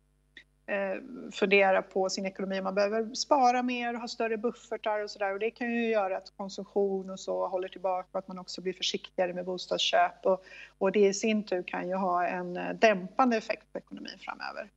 eh, 0.65 1.01
fundera 1.31 1.81
på 1.81 2.09
sin 2.09 2.25
ekonomi. 2.25 2.61
Man 2.61 2.75
behöver 2.75 3.13
spara 3.13 3.63
mer 3.63 3.93
och 3.93 3.99
ha 3.99 4.07
större 4.07 4.37
buffertar 4.37 5.03
och 5.03 5.11
sådär. 5.11 5.33
Och 5.33 5.39
det 5.39 5.51
kan 5.51 5.71
ju 5.71 5.89
göra 5.89 6.17
att 6.17 6.33
konsumtion 6.37 7.09
och 7.09 7.19
så 7.19 7.47
håller 7.47 7.67
tillbaka 7.67 8.07
och 8.11 8.19
att 8.19 8.27
man 8.27 8.39
också 8.39 8.61
blir 8.61 8.73
försiktigare 8.73 9.33
med 9.33 9.45
bostadsköp. 9.45 10.25
Och, 10.25 10.43
och 10.77 10.91
det 10.91 11.07
i 11.07 11.13
sin 11.13 11.43
tur 11.43 11.63
kan 11.63 11.87
ju 11.87 11.95
ha 11.95 12.27
en 12.27 12.57
eh, 12.57 12.73
dämpande 12.73 13.37
effekt 13.37 13.73
på 13.73 13.77
ekonomin 13.77 14.19
framöver. 14.19 14.69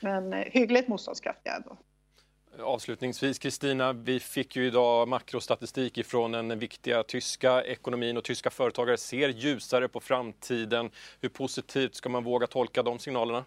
Men 0.00 0.32
eh, 0.32 0.52
hyggligt 0.52 0.88
motståndskraftiga 0.88 1.54
ändå. 1.54 1.76
Avslutningsvis 2.62 3.38
Kristina, 3.38 3.92
vi 3.92 4.20
fick 4.20 4.56
ju 4.56 4.66
idag 4.66 5.08
makrostatistik 5.08 5.98
ifrån 5.98 6.32
den 6.32 6.58
viktiga 6.58 7.02
tyska 7.02 7.62
ekonomin 7.62 8.16
och 8.16 8.24
tyska 8.24 8.50
företagare 8.50 8.96
ser 8.96 9.28
ljusare 9.28 9.88
på 9.88 10.00
framtiden. 10.00 10.90
Hur 11.20 11.28
positivt 11.28 11.94
ska 11.94 12.08
man 12.08 12.24
våga 12.24 12.46
tolka 12.46 12.82
de 12.82 12.98
signalerna? 12.98 13.44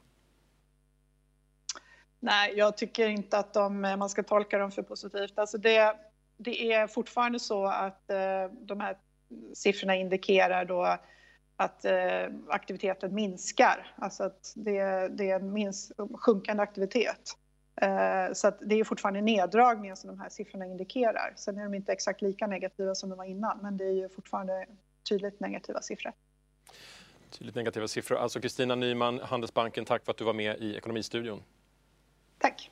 Nej, 2.20 2.54
jag 2.56 2.78
tycker 2.78 3.10
inte 3.10 3.38
att 3.38 3.54
de, 3.54 3.82
man 3.82 4.10
ska 4.10 4.24
tolka 4.24 4.58
dem 4.58 4.72
för 4.72 4.82
positivt. 4.82 5.40
Alltså 5.40 5.58
det, 5.58 5.96
det 6.38 6.74
är 6.74 6.88
fortfarande 6.88 7.40
så 7.40 7.66
att 7.66 8.10
eh, 8.10 8.46
de 8.52 8.80
här 8.80 8.98
siffrorna 9.54 9.96
indikerar 9.96 10.66
då 10.66 10.98
att 11.56 11.86
eh, 11.86 12.26
aktiviteten 12.48 13.16
minskar. 13.16 13.94
Alltså 13.96 14.24
att 14.24 14.54
det, 14.56 15.08
det 15.08 15.30
är 15.30 15.36
en 15.36 15.54
minst, 15.54 15.92
sjunkande 16.14 16.64
aktivitet. 16.64 17.38
Eh, 17.76 18.34
så 18.34 18.52
det 18.62 18.80
är 18.80 18.84
fortfarande 18.84 19.22
neddragningen 19.22 19.98
som 19.98 20.08
de 20.08 20.20
här 20.20 20.30
siffrorna 20.30 20.66
indikerar. 20.66 21.34
Sen 21.36 21.58
är 21.58 21.64
de 21.64 21.74
inte 21.74 21.92
exakt 21.92 22.22
lika 22.22 22.48
negativa 22.48 22.96
som 22.96 23.10
de 23.10 23.18
var 23.18 23.26
innan, 23.26 23.60
men 23.62 23.78
det 23.78 23.86
är 23.86 23.92
ju 23.92 24.10
fortfarande 24.10 24.66
tydligt 25.10 25.40
negativa 25.40 25.82
siffror. 25.82 26.14
Tydligt 27.30 27.56
negativa 27.56 27.88
siffror. 27.88 28.18
Alltså 28.18 28.42
Kristina 28.42 28.76
Nyman, 28.76 29.20
Handelsbanken, 29.20 29.86
tack 29.86 30.06
för 30.06 30.12
att 30.12 30.18
du 30.18 30.24
var 30.24 30.34
med 30.34 30.58
i 30.60 30.76
Ekonomistudion. 30.76 31.44
Tack. 32.38 32.72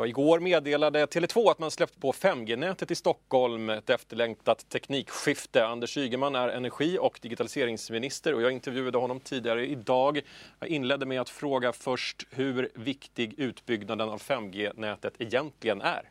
Ja, 0.00 0.06
igår 0.06 0.40
meddelade 0.40 1.06
Tele2 1.06 1.50
att 1.50 1.58
man 1.58 1.70
släppt 1.70 2.00
på 2.00 2.12
5G-nätet 2.12 2.90
i 2.90 2.94
Stockholm, 2.94 3.70
ett 3.70 3.90
efterlängtat 3.90 4.68
teknikskifte. 4.68 5.66
Anders 5.66 5.96
Ygeman 5.96 6.34
är 6.34 6.48
energi 6.48 6.98
och 7.00 7.18
digitaliseringsminister 7.22 8.34
och 8.34 8.42
jag 8.42 8.52
intervjuade 8.52 8.98
honom 8.98 9.20
tidigare 9.20 9.66
idag. 9.66 10.20
Jag 10.60 10.68
inledde 10.68 11.06
med 11.06 11.20
att 11.20 11.28
fråga 11.30 11.72
först 11.72 12.26
hur 12.30 12.68
viktig 12.74 13.34
utbyggnaden 13.38 14.08
av 14.08 14.18
5G-nätet 14.20 15.14
egentligen 15.18 15.80
är. 15.80 16.10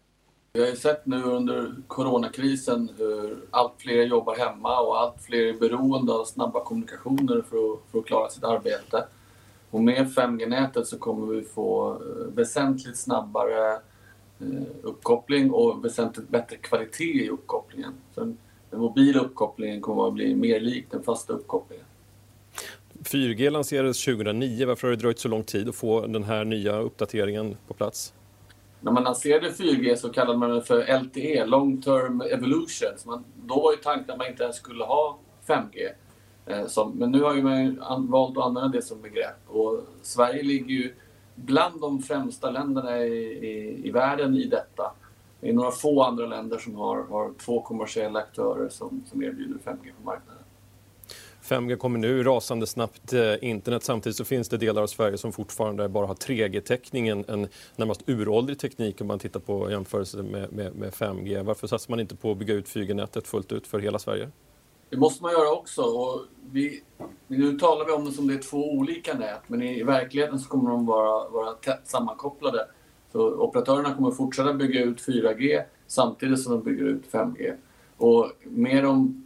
Vi 0.53 0.59
har 0.59 0.67
ju 0.67 0.75
sett 0.75 1.05
nu 1.05 1.23
under 1.23 1.75
coronakrisen 1.87 2.89
hur 2.97 3.37
allt 3.51 3.73
fler 3.77 4.03
jobbar 4.03 4.35
hemma 4.35 4.79
och 4.79 4.99
allt 4.99 5.21
fler 5.21 5.45
är 5.45 5.53
beroende 5.53 6.13
av 6.13 6.25
snabba 6.25 6.63
kommunikationer 6.63 7.43
för 7.49 7.73
att, 7.73 7.79
för 7.91 7.99
att 7.99 8.05
klara 8.05 8.29
sitt 8.29 8.43
arbete. 8.43 9.05
Och 9.71 9.83
med 9.83 10.07
5G-nätet 10.07 10.87
så 10.87 10.97
kommer 10.97 11.27
vi 11.27 11.41
få 11.41 11.91
eh, 11.91 12.33
väsentligt 12.35 12.97
snabbare 12.97 13.73
eh, 14.39 14.63
uppkoppling 14.81 15.51
och 15.51 15.85
väsentligt 15.85 16.29
bättre 16.29 16.55
kvalitet 16.55 17.25
i 17.25 17.29
uppkopplingen. 17.29 17.93
Så 18.13 18.19
den, 18.19 18.37
den 18.69 18.79
mobila 18.79 19.19
uppkopplingen 19.19 19.81
kommer 19.81 20.07
att 20.07 20.13
bli 20.13 20.35
mer 20.35 20.59
lik 20.59 20.85
den 20.91 21.03
fasta 21.03 21.33
uppkopplingen. 21.33 21.85
4G 23.03 23.49
lanserades 23.49 24.05
2009. 24.05 24.65
Varför 24.65 24.87
har 24.87 24.95
det 24.95 25.01
dröjt 25.01 25.19
så 25.19 25.27
lång 25.27 25.43
tid 25.43 25.69
att 25.69 25.75
få 25.75 26.07
den 26.07 26.23
här 26.23 26.45
nya 26.45 26.79
uppdateringen 26.79 27.57
på 27.67 27.73
plats? 27.73 28.13
När 28.79 28.91
man 28.91 29.03
lanserade 29.03 29.49
4G 29.49 29.95
så 29.95 30.09
kallade 30.09 30.37
man 30.37 30.49
det 30.49 30.61
för 30.61 30.99
LTE, 30.99 31.45
Long 31.45 31.81
Term 31.81 32.21
Evolution. 32.21 32.89
Man, 33.05 33.23
då 33.45 33.61
var 33.61 33.71
ju 33.71 33.77
tanken 33.77 34.11
att 34.11 34.17
man 34.17 34.27
inte 34.27 34.43
ens 34.43 34.55
skulle 34.55 34.83
ha 34.83 35.19
5G. 35.47 35.89
Eh, 36.47 36.67
som, 36.67 36.91
men 36.91 37.11
nu 37.11 37.21
har 37.21 37.35
ju 37.35 37.41
man 37.41 38.07
valt 38.11 38.37
att 38.37 38.43
använda 38.43 38.69
det 38.69 38.81
som 38.81 39.01
begrepp 39.01 39.39
och 39.47 39.79
Sverige 40.01 40.43
ligger 40.43 40.69
ju 40.75 40.93
bland 41.35 41.81
de 41.81 42.01
främsta 42.01 42.51
länderna 42.51 42.99
i, 42.99 43.13
i, 43.47 43.87
i 43.87 43.91
världen 43.91 44.35
i 44.35 44.43
detta. 44.43 44.93
Det 45.39 45.49
är 45.49 45.53
några 45.53 45.71
få 45.71 46.03
andra 46.03 46.25
länder 46.25 46.57
som 46.57 46.75
har, 46.75 47.03
har 47.03 47.31
två 47.45 47.61
kommersiella 47.61 48.19
aktörer 48.19 48.69
som, 48.69 49.03
som 49.09 49.23
erbjuder 49.23 49.55
5G 49.65 49.91
på 49.97 50.03
marknaden. 50.03 50.43
5G 51.43 51.75
kommer 51.75 51.99
nu 51.99 52.23
rasande 52.23 52.67
snabbt 52.67 53.13
eh, 53.13 53.33
internet. 53.41 53.83
Samtidigt 53.83 54.17
så 54.17 54.25
finns 54.25 54.49
det 54.49 54.57
delar 54.57 54.81
av 54.81 54.87
Sverige 54.87 55.17
som 55.17 55.31
fortfarande 55.31 55.89
bara 55.89 56.07
har 56.07 56.15
3G-täckning, 56.15 57.07
en, 57.07 57.25
en 57.27 57.47
närmast 57.75 58.01
uråldrig 58.05 58.59
teknik 58.59 59.01
om 59.01 59.07
man 59.07 59.19
tittar 59.19 59.39
på 59.39 59.71
jämförelse 59.71 60.17
med, 60.17 60.53
med, 60.53 60.75
med 60.75 60.93
5G. 60.93 61.43
Varför 61.43 61.67
satsar 61.67 61.91
man 61.91 61.99
inte 61.99 62.15
på 62.15 62.31
att 62.31 62.37
bygga 62.37 62.53
ut 62.53 62.67
4G-nätet 62.67 63.27
fullt 63.27 63.51
ut 63.51 63.67
för 63.67 63.79
hela 63.79 63.99
Sverige? 63.99 64.29
Det 64.89 64.97
måste 64.97 65.23
man 65.23 65.31
göra 65.31 65.51
också. 65.51 65.81
Och 65.81 66.25
vi, 66.51 66.83
nu 67.27 67.59
talar 67.59 67.85
vi 67.85 67.91
om 67.91 68.05
det 68.05 68.11
som 68.11 68.27
det 68.27 68.33
är 68.33 68.41
två 68.41 68.71
olika 68.71 69.13
nät, 69.13 69.41
men 69.47 69.61
i, 69.61 69.79
i 69.79 69.83
verkligheten 69.83 70.39
så 70.39 70.49
kommer 70.49 70.69
de 70.69 70.85
vara, 70.85 71.29
vara 71.29 71.53
tätt 71.53 71.81
sammankopplade. 71.83 72.67
Så 73.11 73.31
operatörerna 73.31 73.95
kommer 73.95 74.11
fortsätta 74.11 74.53
bygga 74.53 74.83
ut 74.83 75.01
4G 75.01 75.63
samtidigt 75.87 76.43
som 76.43 76.51
de 76.53 76.63
bygger 76.63 76.85
ut 76.85 77.11
5G. 77.11 77.55
Och 77.97 78.31
med 78.43 78.83
de 78.83 79.23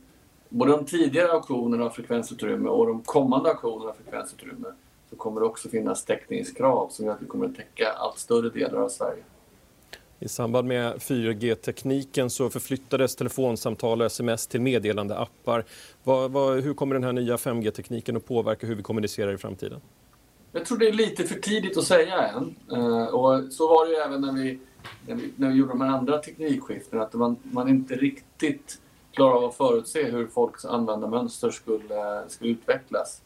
både 0.50 0.72
de 0.72 0.86
tidigare 0.86 1.32
auktionerna 1.32 1.86
av 1.86 1.90
frekvensutrymme 1.90 2.70
och 2.70 2.88
de 2.88 3.02
kommande 3.02 3.50
auktionerna 3.50 3.90
av 3.90 3.94
frekvensutrymme 3.94 4.68
så 5.10 5.16
kommer 5.16 5.42
det 5.42 5.48
också 5.48 5.70
finnas 5.70 6.06
täckningskrav 6.06 6.90
som 6.90 7.06
gör 7.06 7.14
att 7.14 7.22
vi 7.22 7.26
kommer 7.26 7.46
att 7.46 7.56
täcka 7.56 7.92
allt 7.92 8.20
större 8.20 8.50
delar 8.50 8.82
av 8.82 8.90
Sverige. 8.90 9.24
I 10.24 10.28
samband 10.28 10.68
med 10.68 10.96
4G-tekniken 10.96 12.30
så 12.30 12.50
förflyttades 12.50 13.16
telefonsamtal 13.16 14.02
och 14.02 14.08
sms 14.08 14.48
till 14.48 14.62
meddelandeappar. 14.62 15.66
Vad, 16.04 16.32
vad, 16.32 16.64
hur 16.64 16.74
kommer 16.74 16.96
den 16.96 17.04
här 17.04 17.14
nya 17.14 17.36
5G-tekniken 17.36 18.18
att 18.18 18.26
påverka 18.26 18.68
hur 18.68 18.76
vi 18.76 18.84
kommunicerar 18.84 19.34
i 19.34 19.38
framtiden? 19.38 19.82
Jag 20.52 20.66
tror 20.66 20.78
det 20.78 20.88
är 20.88 20.94
lite 20.94 21.24
för 21.24 21.40
tidigt 21.40 21.78
att 21.78 21.84
säga 21.84 22.28
än. 22.28 22.56
Eh, 22.72 23.06
och 23.06 23.54
så 23.54 23.68
var 23.68 23.86
det 23.86 23.92
ju 23.92 23.98
även 23.98 24.22
när 24.22 24.34
vi, 24.34 24.60
när 25.08 25.16
vi, 25.16 25.32
när 25.36 25.50
vi 25.50 25.56
gjorde 25.56 25.72
de 25.72 25.82
här 25.82 25.90
andra 25.90 26.18
teknikskiftena, 26.18 27.04
att 27.04 27.14
man, 27.14 27.36
man 27.44 27.70
inte 27.70 27.96
riktigt 27.96 28.82
klarar 29.14 29.38
av 29.38 29.46
att 29.46 29.56
förutse 29.56 30.04
hur 30.04 30.28
folks 30.28 30.66
användarmönster 30.66 31.50
skulle, 31.50 32.24
skulle 32.28 32.52
utvecklas. 32.52 33.22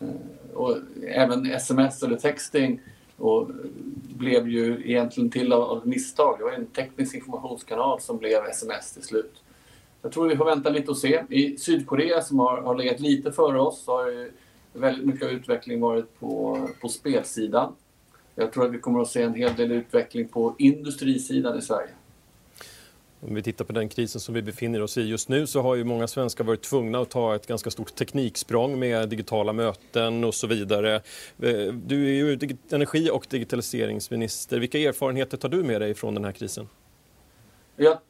Eh, 0.00 0.54
och 0.54 0.76
även 1.08 1.50
sms 1.50 2.02
eller 2.02 2.16
texting 2.16 2.80
och 3.22 3.50
blev 4.04 4.48
ju 4.48 4.82
egentligen 4.84 5.30
till 5.30 5.52
av, 5.52 5.62
av 5.62 5.88
misstag. 5.88 6.38
Det 6.38 6.44
var 6.44 6.52
en 6.52 6.66
teknisk 6.66 7.14
informationskanal 7.14 8.00
som 8.00 8.18
blev 8.18 8.44
sms 8.44 8.92
till 8.92 9.02
slut. 9.02 9.42
Jag 10.02 10.12
tror 10.12 10.28
vi 10.28 10.36
får 10.36 10.44
vänta 10.44 10.70
lite 10.70 10.90
och 10.90 10.96
se. 10.96 11.24
I 11.28 11.56
Sydkorea 11.58 12.22
som 12.22 12.38
har, 12.38 12.62
har 12.62 12.74
legat 12.74 13.00
lite 13.00 13.32
före 13.32 13.60
oss 13.60 13.86
har 13.86 14.10
ju 14.10 14.32
väldigt 14.72 15.06
mycket 15.06 15.22
av 15.22 15.32
utveckling 15.32 15.80
varit 15.80 16.20
på, 16.20 16.58
på 16.80 16.88
spelsidan. 16.88 17.72
Jag 18.34 18.52
tror 18.52 18.66
att 18.66 18.72
vi 18.72 18.78
kommer 18.78 19.00
att 19.00 19.08
se 19.08 19.22
en 19.22 19.34
hel 19.34 19.54
del 19.54 19.72
utveckling 19.72 20.28
på 20.28 20.54
industrisidan 20.58 21.58
i 21.58 21.62
Sverige. 21.62 21.90
Om 23.26 23.34
vi 23.34 23.42
tittar 23.42 23.64
på 23.64 23.72
den 23.72 23.88
krisen 23.88 24.20
som 24.20 24.34
vi 24.34 24.42
befinner 24.42 24.82
oss 24.82 24.98
i 24.98 25.02
just 25.02 25.28
nu 25.28 25.46
så 25.46 25.62
har 25.62 25.74
ju 25.74 25.84
många 25.84 26.06
svenskar 26.06 26.44
varit 26.44 26.62
tvungna 26.62 26.98
att 26.98 27.10
ta 27.10 27.34
ett 27.34 27.46
ganska 27.46 27.70
stort 27.70 27.94
tekniksprång 27.94 28.78
med 28.78 29.08
digitala 29.08 29.52
möten 29.52 30.24
och 30.24 30.34
så 30.34 30.46
vidare. 30.46 30.94
Eh, 30.94 31.72
du 31.86 32.04
är 32.06 32.12
ju 32.12 32.38
energi 32.70 33.10
och 33.10 33.26
digitaliseringsminister. 33.30 34.58
Vilka 34.58 34.78
erfarenheter 34.78 35.36
tar 35.36 35.48
du 35.48 35.62
med 35.62 35.80
dig 35.80 35.94
från 35.94 36.14
den 36.14 36.24
här 36.24 36.32
krisen? 36.32 36.68
Ja, 37.76 38.00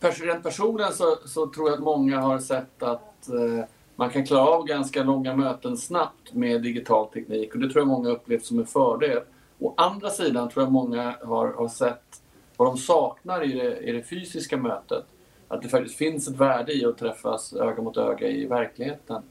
rent 0.00 0.42
personligen 0.42 0.92
så, 0.92 1.18
så 1.26 1.46
tror 1.46 1.68
jag 1.68 1.76
att 1.76 1.84
många 1.84 2.20
har 2.20 2.38
sett 2.38 2.82
att 2.82 3.28
eh, 3.28 3.64
man 3.96 4.10
kan 4.10 4.26
klara 4.26 4.48
av 4.48 4.66
ganska 4.66 5.02
långa 5.02 5.36
möten 5.36 5.76
snabbt 5.76 6.32
med 6.32 6.62
digital 6.62 7.08
teknik 7.08 7.54
och 7.54 7.60
det 7.60 7.68
tror 7.68 7.80
jag 7.80 7.88
många 7.88 8.10
upplevt 8.10 8.44
som 8.44 8.58
en 8.58 8.66
fördel. 8.66 9.20
Å 9.58 9.74
andra 9.76 10.10
sidan 10.10 10.48
tror 10.48 10.64
jag 10.64 10.72
många 10.72 11.16
har, 11.22 11.52
har 11.52 11.68
sett 11.68 12.21
vad 12.64 12.72
de 12.72 12.78
saknar 12.78 13.44
i 13.44 13.52
det, 13.52 13.78
i 13.78 13.92
det 13.92 14.02
fysiska 14.02 14.56
mötet. 14.56 15.04
Att 15.48 15.62
det 15.62 15.68
faktiskt 15.68 15.96
finns 15.96 16.28
ett 16.28 16.36
värde 16.36 16.72
i 16.72 16.84
att 16.84 16.98
träffas 16.98 17.52
öga 17.52 17.82
mot 17.82 17.96
öga 17.96 18.28
i 18.28 18.46
verkligheten. 18.46 19.22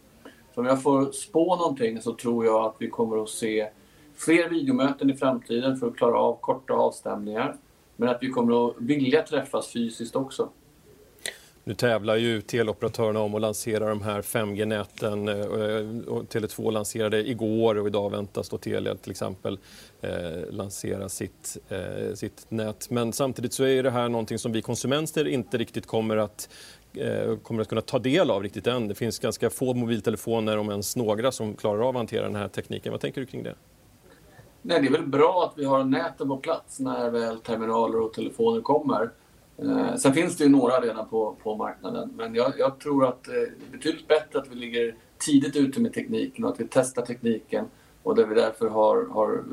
Så 0.56 0.62
om 0.62 0.66
jag 0.66 0.84
får 0.84 1.12
spå 1.12 1.56
någonting 1.56 2.02
så 2.02 2.14
tror 2.16 2.46
jag 2.46 2.66
att 2.66 2.76
vi 2.80 2.90
kommer 2.90 3.24
att 3.24 3.30
se 3.30 3.70
fler 4.16 4.50
videomöten 4.50 5.10
i 5.10 5.14
framtiden 5.14 5.78
för 5.78 5.88
att 5.88 5.96
klara 5.96 6.18
av 6.18 6.38
korta 6.42 6.74
avstämningar. 6.74 7.56
Men 7.96 8.10
att 8.10 8.18
vi 8.22 8.30
kommer 8.30 8.68
att 8.68 8.76
vilja 8.78 9.22
träffas 9.22 9.68
fysiskt 9.68 10.16
också. 10.16 10.50
Nu 11.64 11.74
tävlar 11.74 12.16
ju 12.16 12.42
teleoperatörerna 12.42 13.20
om 13.20 13.36
att 13.36 13.42
lansera 13.42 13.90
de 13.90 14.02
här 14.02 14.22
5G-näten. 14.22 15.28
Eh, 15.28 15.36
Tele2 15.36 16.72
lanserade 16.72 17.30
igår 17.30 17.78
och 17.78 17.88
idag 17.88 18.10
väntas 18.10 18.50
då 18.50 18.58
Telia 18.58 18.96
till 18.96 19.12
exempel 19.12 19.60
eh, 20.02 20.12
lansera 20.52 21.10
sitt, 21.10 21.58
eh, 21.70 22.14
sitt 22.14 22.46
nät. 22.50 22.90
Men 22.90 23.14
samtidigt 23.14 23.54
så 23.54 23.64
är 23.64 23.84
det 23.84 23.92
här 23.92 24.10
någonting 24.10 24.40
som 24.40 24.52
vi 24.52 24.62
konsumenter 24.62 25.28
inte 25.28 25.58
riktigt 25.58 25.86
kommer 25.86 26.18
att 26.18 26.50
eh, 26.94 27.38
kommer 27.38 27.62
att 27.62 27.68
kunna 27.68 27.82
ta 27.82 28.00
del 28.00 28.32
av 28.32 28.44
riktigt 28.44 28.68
än. 28.68 28.88
Det 28.88 28.96
finns 28.96 29.20
ganska 29.20 29.50
få 29.50 29.74
mobiltelefoner, 29.74 30.58
om 30.58 30.70
ens 30.70 30.96
några, 30.96 31.32
som 31.32 31.56
klarar 31.56 31.82
av 31.82 31.90
att 31.90 31.96
hantera 31.96 32.24
den 32.24 32.36
här 32.36 32.48
tekniken. 32.48 32.92
Vad 32.92 33.02
tänker 33.02 33.22
du 33.22 33.28
kring 33.28 33.44
det? 33.44 33.56
Nej, 34.62 34.82
det 34.82 34.88
är 34.88 34.92
väl 34.92 35.08
bra 35.08 35.52
att 35.52 35.60
vi 35.60 35.66
har 35.66 35.84
näten 35.84 36.28
på 36.28 36.38
plats 36.38 36.80
när 36.80 37.10
väl 37.10 37.40
terminaler 37.40 38.00
och 38.00 38.14
telefoner 38.14 38.62
kommer. 38.62 39.10
Eh, 39.62 39.96
sen 39.96 40.14
finns 40.14 40.38
det 40.38 40.44
ju 40.44 40.50
några 40.50 40.82
redan 40.82 41.08
på, 41.08 41.36
på 41.44 41.56
marknaden, 41.56 42.14
men 42.18 42.36
jag, 42.36 42.54
jag 42.58 42.80
tror 42.80 43.08
att 43.08 43.24
det 43.24 43.32
är 43.32 43.52
betydligt 43.72 44.08
bättre 44.08 44.40
att 44.40 44.52
vi 44.52 44.56
ligger 44.56 44.96
tidigt 45.18 45.56
ute 45.56 45.80
med 45.80 45.94
tekniken 45.94 46.46
och 46.46 46.52
att 46.52 46.60
vi 46.60 46.68
testar 46.70 47.02
tekniken 47.02 47.66
och 48.04 48.16
där 48.16 48.26
vi 48.26 48.36
därför 48.36 48.70
har, 48.70 49.06
har 49.06 49.44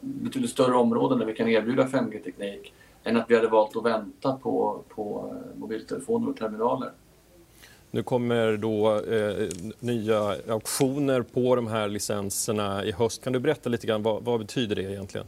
betydligt 0.00 0.50
större 0.50 0.74
områden 0.74 1.18
där 1.18 1.26
vi 1.26 1.34
kan 1.34 1.48
erbjuda 1.48 1.84
5G-teknik 1.84 2.72
än 3.04 3.16
att 3.16 3.30
vi 3.30 3.34
hade 3.36 3.48
valt 3.48 3.76
att 3.76 3.84
vänta 3.84 4.32
på, 4.32 4.82
på 4.88 5.32
eh, 5.32 5.60
mobiltelefoner 5.60 6.28
och 6.28 6.36
terminaler. 6.36 6.90
Nu 7.90 8.02
kommer 8.02 8.56
då 8.56 8.94
eh, 8.94 9.48
nya 9.80 10.36
auktioner 10.48 11.22
på 11.22 11.56
de 11.56 11.66
här 11.66 11.88
licenserna 11.88 12.84
i 12.84 12.92
höst. 12.92 13.24
Kan 13.24 13.32
du 13.32 13.40
berätta 13.40 13.70
lite 13.70 13.86
grann 13.86 14.02
vad, 14.02 14.24
vad 14.24 14.40
betyder 14.40 14.76
det 14.76 14.82
egentligen? 14.82 15.26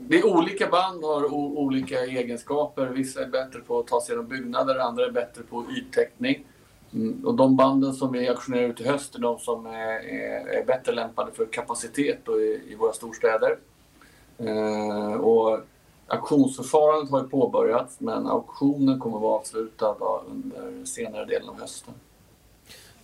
Det 0.00 0.18
är 0.18 0.26
olika 0.26 0.66
band 0.66 1.04
har 1.04 1.34
olika 1.34 2.04
egenskaper. 2.04 2.86
Vissa 2.86 3.22
är 3.22 3.28
bättre 3.28 3.60
på 3.60 3.78
att 3.78 3.86
ta 3.86 4.00
sig 4.00 4.12
genom 4.12 4.28
byggnader, 4.28 4.78
andra 4.78 5.06
är 5.06 5.10
bättre 5.10 5.42
på 5.42 5.64
yttäckning. 5.76 6.44
Mm. 6.94 7.26
Och 7.26 7.34
de 7.34 7.56
banden 7.56 7.92
som 7.92 8.12
vi 8.12 8.28
auktionerar 8.28 8.68
ut 8.68 8.80
i 8.80 8.88
höst 8.88 9.14
är 9.14 9.18
de 9.18 9.38
som 9.38 9.66
är, 9.66 10.04
är, 10.04 10.46
är 10.46 10.64
bättre 10.64 10.92
lämpade 10.92 11.32
för 11.32 11.46
kapacitet 11.46 12.28
i, 12.28 12.72
i, 12.72 12.74
våra 12.74 12.92
storstäder. 12.92 13.58
Eh, 14.38 15.12
och 15.12 15.60
auktionsförfarandet 16.06 17.10
har 17.10 17.22
ju 17.22 17.28
påbörjats 17.28 18.00
men 18.00 18.26
auktionen 18.26 19.00
kommer 19.00 19.16
att 19.16 19.22
vara 19.22 19.38
avslutad 19.38 19.96
under 20.30 20.84
senare 20.84 21.24
delen 21.24 21.48
av 21.48 21.60
hösten. 21.60 21.94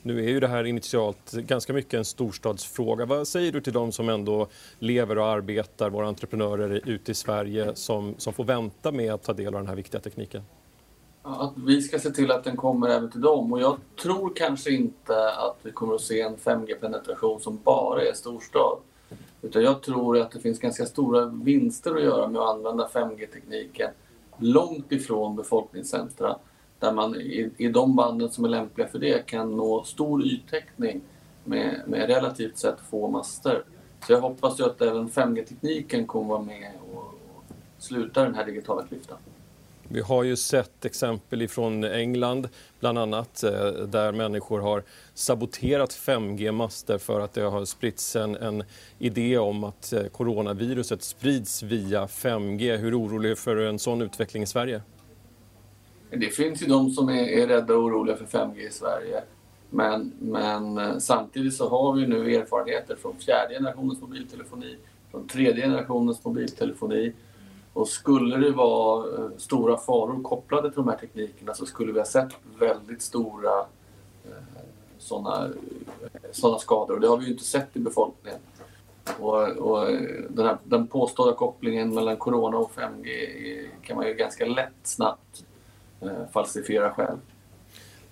Nu 0.02 0.24
är 0.24 0.28
ju 0.28 0.40
det 0.40 0.48
här 0.48 0.64
initialt 0.64 1.32
ganska 1.32 1.72
mycket 1.72 1.94
en 1.94 2.04
storstadsfråga. 2.04 3.04
Vad 3.04 3.28
säger 3.28 3.52
du 3.52 3.60
till 3.60 3.72
de 3.72 3.92
som 3.92 4.08
ändå 4.08 4.46
lever 4.78 5.18
och 5.18 5.26
arbetar, 5.26 5.90
våra 5.90 6.08
entreprenörer 6.08 6.80
ute 6.84 7.10
i 7.10 7.14
Sverige 7.14 7.74
som, 7.74 8.14
som 8.18 8.32
får 8.32 8.44
vänta 8.44 8.92
med 8.92 9.12
att 9.12 9.22
ta 9.22 9.32
del 9.32 9.54
av 9.54 9.60
den 9.60 9.68
här 9.68 9.76
viktiga 9.76 10.00
tekniken? 10.00 10.42
Att 11.22 11.52
vi 11.66 11.82
ska 11.82 11.98
se 11.98 12.10
till 12.10 12.30
att 12.30 12.44
den 12.44 12.56
kommer 12.56 12.88
även 12.88 13.10
till 13.10 13.20
dem. 13.20 13.52
Och 13.52 13.60
jag 13.60 13.76
tror 14.02 14.32
kanske 14.36 14.70
inte 14.70 15.32
att 15.32 15.56
vi 15.62 15.72
kommer 15.72 15.94
att 15.94 16.00
se 16.00 16.20
en 16.20 16.36
5G-penetration 16.36 17.40
som 17.40 17.58
bara 17.64 18.02
är 18.02 18.12
storstad. 18.12 18.78
Utan 19.42 19.62
jag 19.62 19.82
tror 19.82 20.18
att 20.18 20.30
det 20.30 20.40
finns 20.40 20.58
ganska 20.58 20.86
stora 20.86 21.26
vinster 21.26 21.94
att 21.94 22.02
göra 22.02 22.28
med 22.28 22.42
att 22.42 22.48
använda 22.48 22.88
5G-tekniken 22.92 23.90
långt 24.38 24.92
ifrån 24.92 25.36
befolkningscentra 25.36 26.36
där 26.78 26.92
man 26.92 27.14
i, 27.14 27.50
i 27.56 27.68
de 27.68 27.96
banden 27.96 28.30
som 28.30 28.44
är 28.44 28.48
lämpliga 28.48 28.88
för 28.88 28.98
det 28.98 29.26
kan 29.26 29.56
nå 29.56 29.84
stor 29.84 30.26
yttäckning 30.26 31.00
med, 31.44 31.82
med 31.86 32.06
relativt 32.06 32.58
sett 32.58 32.80
få 32.90 33.08
master. 33.08 33.62
Så 34.06 34.12
jag 34.12 34.20
hoppas 34.20 34.60
ju 34.60 34.64
att 34.64 34.82
även 34.82 35.08
5G-tekniken 35.08 36.06
kommer 36.06 36.28
vara 36.28 36.42
med 36.42 36.72
och, 36.92 36.98
och 36.98 37.44
sluta 37.78 38.24
den 38.24 38.34
här 38.34 38.44
digitala 38.44 38.82
klyftan. 38.82 39.18
Vi 39.90 40.00
har 40.00 40.22
ju 40.22 40.36
sett 40.36 40.84
exempel 40.84 41.42
ifrån 41.42 41.84
England 41.84 42.48
bland 42.80 42.98
annat 42.98 43.42
eh, 43.42 43.50
där 43.70 44.12
människor 44.12 44.60
har 44.60 44.82
saboterat 45.14 45.90
5G-master 45.90 46.98
för 46.98 47.20
att 47.20 47.32
det 47.32 47.42
har 47.42 47.64
spritts 47.64 48.16
en, 48.16 48.36
en, 48.36 48.64
idé 48.98 49.38
om 49.38 49.64
att 49.64 49.92
eh, 49.92 50.04
coronaviruset 50.04 51.02
sprids 51.02 51.62
via 51.62 52.06
5G. 52.06 52.76
Hur 52.76 52.98
orolig 53.00 53.28
är 53.28 53.30
du 53.30 53.36
för 53.36 53.56
en 53.56 53.78
sån 53.78 54.02
utveckling 54.02 54.42
i 54.42 54.46
Sverige? 54.46 54.82
Det 56.10 56.30
finns 56.30 56.62
ju 56.62 56.66
de 56.66 56.90
som 56.90 57.08
är, 57.08 57.28
är 57.28 57.46
rädda 57.46 57.76
och 57.76 57.84
oroliga 57.84 58.16
för 58.16 58.24
5G 58.24 58.58
i 58.58 58.70
Sverige. 58.70 59.22
Men, 59.70 60.12
men 60.18 60.78
eh, 60.78 60.98
samtidigt 60.98 61.54
så 61.54 61.68
har 61.68 61.92
vi 61.92 62.06
nu 62.06 62.34
erfarenheter 62.34 62.96
från 62.96 63.16
fjärde 63.16 63.54
generationens 63.54 64.00
mobiltelefoni, 64.00 64.76
från 65.10 65.28
tredje 65.28 65.62
generationens 65.62 66.24
mobiltelefoni. 66.24 67.12
Och 67.72 67.88
skulle 67.88 68.36
det 68.36 68.50
vara 68.50 69.06
eh, 69.14 69.30
stora 69.36 69.76
faror 69.76 70.22
kopplade 70.22 70.70
till 70.70 70.76
de 70.76 70.88
här 70.88 70.96
teknikerna 70.96 71.54
så 71.54 71.66
skulle 71.66 71.92
vi 71.92 71.98
ha 71.98 72.06
sett 72.06 72.32
väldigt 72.58 73.02
stora 73.02 73.58
eh, 74.24 74.62
sådana 74.98 75.48
såna 76.32 76.58
skador. 76.58 76.94
Och 76.94 77.00
det 77.00 77.08
har 77.08 77.16
vi 77.16 77.24
ju 77.24 77.32
inte 77.32 77.44
sett 77.44 77.76
i 77.76 77.78
befolkningen. 77.78 78.40
Och, 79.18 79.48
och 79.48 79.86
den, 80.28 80.46
här, 80.46 80.58
den 80.64 80.86
påstådda 80.86 81.32
kopplingen 81.32 81.94
mellan 81.94 82.16
corona 82.16 82.58
och 82.58 82.72
5G 82.74 83.08
kan 83.82 83.96
man 83.96 84.06
ju 84.06 84.14
ganska 84.14 84.46
lätt 84.46 84.72
snabbt 84.82 85.44
Eh, 86.00 86.28
falsifiera 86.32 86.90
själv. 86.90 87.18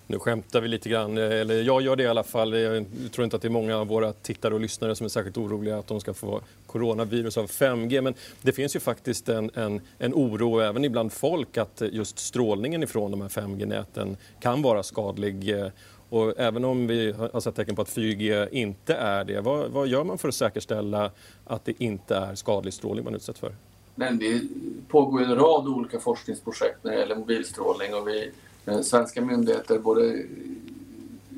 Nu 0.09 0.19
skämtar 0.19 0.61
vi 0.61 0.67
lite 0.67 0.89
grann, 0.89 1.17
eh, 1.17 1.23
eller 1.23 1.61
jag 1.61 1.81
gör 1.81 1.95
det 1.95 2.03
i 2.03 2.07
alla 2.07 2.23
fall. 2.23 2.53
Jag 2.53 2.85
tror 3.11 3.23
inte 3.23 3.35
att 3.35 3.41
det 3.41 3.47
är 3.47 3.49
många 3.49 3.77
av 3.77 3.87
våra 3.87 4.13
tittare 4.13 4.53
och 4.53 4.59
lyssnare 4.59 4.95
som 4.95 5.05
är 5.05 5.09
särskilt 5.09 5.37
oroliga 5.37 5.77
att 5.77 5.87
de 5.87 5.99
ska 5.99 6.13
få 6.13 6.41
coronavirus 6.67 7.37
av 7.37 7.47
5G. 7.47 8.01
Men 8.01 8.13
det 8.41 8.51
finns 8.51 8.75
ju 8.75 8.79
faktiskt 8.79 9.29
en, 9.29 9.51
en, 9.53 9.81
en 9.97 10.13
oro 10.13 10.59
även 10.59 10.85
ibland 10.85 11.13
folk 11.13 11.57
att 11.57 11.81
just 11.91 12.19
strålningen 12.19 12.83
ifrån 12.83 13.11
de 13.11 13.21
här 13.21 13.29
5G-näten 13.29 14.17
kan 14.39 14.61
vara 14.61 14.83
skadlig. 14.83 15.49
Eh, 15.49 15.67
och 16.09 16.39
även 16.39 16.65
om 16.65 16.87
vi 16.87 17.11
har 17.11 17.39
sett 17.39 17.55
tecken 17.55 17.75
på 17.75 17.81
att 17.81 17.95
4G 17.95 18.47
inte 18.51 18.93
är 18.93 19.23
det, 19.23 19.41
vad, 19.41 19.71
vad 19.71 19.87
gör 19.87 20.03
man 20.03 20.17
för 20.17 20.27
att 20.27 20.35
säkerställa 20.35 21.11
att 21.45 21.65
det 21.65 21.83
inte 21.83 22.15
är 22.15 22.35
skadlig 22.35 22.73
strålning 22.73 23.03
man 23.03 23.15
utsätts 23.15 23.39
för? 23.39 23.51
Men 23.99 24.19
det 24.19 24.41
pågår 24.87 25.21
en 25.21 25.35
rad 25.35 25.67
olika 25.67 25.99
forskningsprojekt 25.99 26.83
när 26.83 26.91
det 26.91 26.99
gäller 26.99 27.15
mobilstrålning 27.15 27.95
och 27.95 28.07
vi 28.07 28.31
eh, 28.65 28.81
svenska 28.81 29.21
myndigheter 29.21 29.79
både 29.79 30.23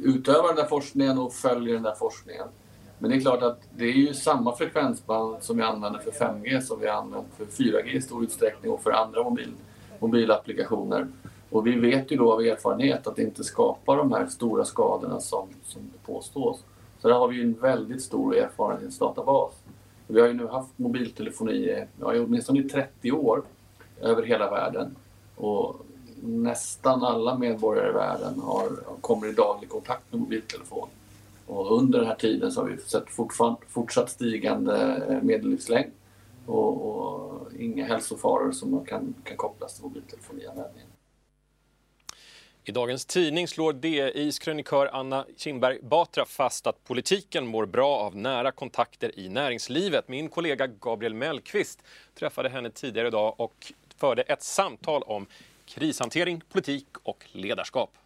utövar 0.03 0.47
den 0.47 0.55
där 0.55 0.65
forskningen 0.65 1.17
och 1.17 1.33
följer 1.33 1.73
den 1.73 1.83
där 1.83 1.95
forskningen. 1.95 2.47
Men 2.99 3.11
det 3.11 3.17
är 3.17 3.21
klart 3.21 3.43
att 3.43 3.61
det 3.77 3.83
är 3.83 3.93
ju 3.93 4.13
samma 4.13 4.55
frekvensband 4.55 5.43
som 5.43 5.57
vi 5.57 5.63
använder 5.63 5.99
för 5.99 6.11
5G 6.11 6.61
som 6.61 6.79
vi 6.79 6.87
använder 6.87 7.29
för 7.37 7.45
4G 7.45 7.85
i 7.85 8.01
stor 8.01 8.23
utsträckning 8.23 8.71
och 8.71 8.83
för 8.83 8.91
andra 8.91 9.23
mobil, 9.23 9.51
mobilapplikationer. 9.99 11.07
Och 11.49 11.67
vi 11.67 11.75
vet 11.75 12.11
ju 12.11 12.17
då 12.17 12.33
av 12.33 12.41
erfarenhet 12.41 13.07
att 13.07 13.15
det 13.15 13.21
inte 13.21 13.43
skapar 13.43 13.97
de 13.97 14.11
här 14.11 14.27
stora 14.27 14.65
skadorna 14.65 15.19
som, 15.19 15.47
som 15.63 15.81
det 15.81 16.13
påstås. 16.13 16.63
Så 17.01 17.07
där 17.07 17.15
har 17.15 17.27
vi 17.27 17.35
ju 17.35 17.41
en 17.41 17.53
väldigt 17.53 18.01
stor 18.01 18.35
erfarenhetsdatabas. 18.35 19.53
Vi 20.11 20.21
har 20.21 20.27
ju 20.27 20.33
nu 20.33 20.47
haft 20.47 20.79
mobiltelefoni 20.79 21.85
ja, 21.99 22.21
åtminstone 22.21 22.59
i 22.59 22.63
30 22.63 23.11
år 23.11 23.43
över 24.01 24.23
hela 24.23 24.49
världen. 24.51 24.95
Och 25.35 25.85
nästan 26.23 27.03
alla 27.03 27.37
medborgare 27.37 27.89
i 27.89 27.93
världen 27.93 28.39
har, 28.39 28.69
kommer 29.01 29.27
i 29.27 29.31
daglig 29.31 29.69
kontakt 29.69 30.11
med 30.11 30.21
mobiltelefon. 30.21 30.87
Och 31.47 31.77
under 31.77 31.99
den 31.99 32.07
här 32.07 32.15
tiden 32.15 32.51
så 32.51 32.61
har 32.61 32.67
vi 32.67 32.77
sett 32.77 33.05
fortsatt 33.67 34.09
stigande 34.09 35.03
eh, 35.09 35.21
medellivslängd 35.21 35.91
och, 36.45 36.81
och, 36.85 37.53
inga 37.59 37.85
hälsofaror 37.85 38.51
som 38.51 38.85
kan, 38.85 39.13
kan 39.23 39.37
kopplas 39.37 39.73
till 39.73 39.83
mobiltelefonianvändningen. 39.83 40.88
I 42.69 42.71
dagens 42.71 43.05
tidning 43.05 43.47
slår 43.47 43.73
DIs 43.73 44.39
krönikör 44.39 44.89
Anna 44.93 45.25
Kinberg 45.37 45.79
Batra 45.81 46.25
fast 46.25 46.67
att 46.67 46.83
politiken 46.83 47.47
mår 47.47 47.65
bra 47.65 47.97
av 47.97 48.15
nära 48.15 48.51
kontakter 48.51 49.19
i 49.19 49.29
näringslivet. 49.29 50.07
Min 50.07 50.29
kollega 50.29 50.67
Gabriel 50.67 51.13
Mellqvist 51.13 51.83
träffade 52.15 52.49
henne 52.49 52.69
tidigare 52.69 53.07
idag 53.07 53.35
och 53.37 53.73
förde 53.97 54.21
ett 54.21 54.43
samtal 54.43 55.03
om 55.03 55.27
krishantering, 55.65 56.41
politik 56.51 56.87
och 57.03 57.25
ledarskap. 57.31 57.98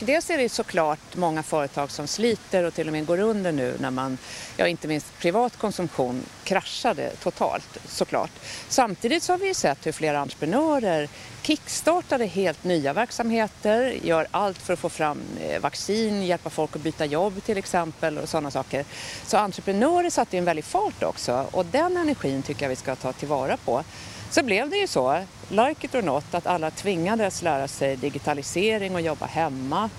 Dels 0.00 0.30
är 0.30 0.38
det 0.38 0.48
såklart 0.48 1.16
många 1.16 1.42
företag 1.42 1.90
som 1.90 2.06
sliter 2.06 2.64
och 2.64 2.74
till 2.74 2.86
och 2.86 2.92
med 2.92 3.06
går 3.06 3.18
under 3.18 3.52
nu 3.52 3.74
när 3.80 3.90
man, 3.90 4.18
ja 4.56 4.68
inte 4.68 4.88
minst 4.88 5.18
privat 5.18 5.56
konsumtion 5.56 6.22
kraschade 6.44 7.12
totalt 7.22 7.78
såklart. 7.86 8.30
Samtidigt 8.68 9.22
så 9.22 9.32
har 9.32 9.38
vi 9.38 9.54
sett 9.54 9.86
hur 9.86 9.92
flera 9.92 10.20
entreprenörer 10.20 11.08
kickstartade 11.42 12.26
helt 12.26 12.64
nya 12.64 12.92
verksamheter, 12.92 13.96
gör 14.02 14.26
allt 14.30 14.58
för 14.58 14.72
att 14.72 14.78
få 14.78 14.88
fram 14.88 15.20
eh, 15.40 15.60
vaccin, 15.60 16.26
hjälpa 16.26 16.50
folk 16.50 16.76
att 16.76 16.82
byta 16.82 17.04
jobb 17.04 17.44
till 17.44 17.58
exempel 17.58 18.18
och 18.18 18.28
sådana 18.28 18.50
saker. 18.50 18.84
Så 19.26 19.36
entreprenörer 19.36 20.10
satte 20.10 20.38
en 20.38 20.44
väldig 20.44 20.64
fart 20.64 21.02
också 21.02 21.46
och 21.50 21.66
den 21.66 21.96
energin 21.96 22.42
tycker 22.42 22.62
jag 22.62 22.70
vi 22.70 22.76
ska 22.76 22.96
ta 22.96 23.12
tillvara 23.12 23.56
på. 23.56 23.84
Så 24.30 24.42
blev 24.42 24.70
det 24.70 24.76
ju 24.76 24.86
så, 24.86 25.24
like 25.48 25.86
it 25.86 25.94
or 25.94 26.02
not, 26.02 26.34
att 26.34 26.46
alla 26.46 26.70
tvingades 26.70 27.42
lära 27.42 27.68
sig 27.68 27.96
digitalisering 27.96 28.94
och 28.94 29.00
jobba 29.00 29.26
hemma 29.26 29.90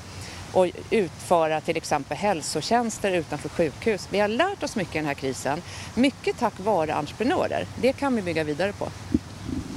och 0.53 0.67
utföra 0.89 1.61
till 1.61 1.77
exempel 1.77 2.17
hälsotjänster 2.17 3.11
utanför 3.11 3.49
sjukhus. 3.49 4.07
Vi 4.11 4.19
har 4.19 4.27
lärt 4.27 4.63
oss 4.63 4.75
mycket 4.75 4.95
i 4.95 4.97
den 4.97 5.07
här 5.07 5.13
krisen, 5.13 5.61
mycket 5.95 6.39
tack 6.39 6.53
vare 6.59 6.93
entreprenörer. 6.93 7.67
Det 7.81 7.93
kan 7.93 8.15
vi 8.15 8.21
bygga 8.21 8.43
vidare 8.43 8.73
på. 8.73 8.87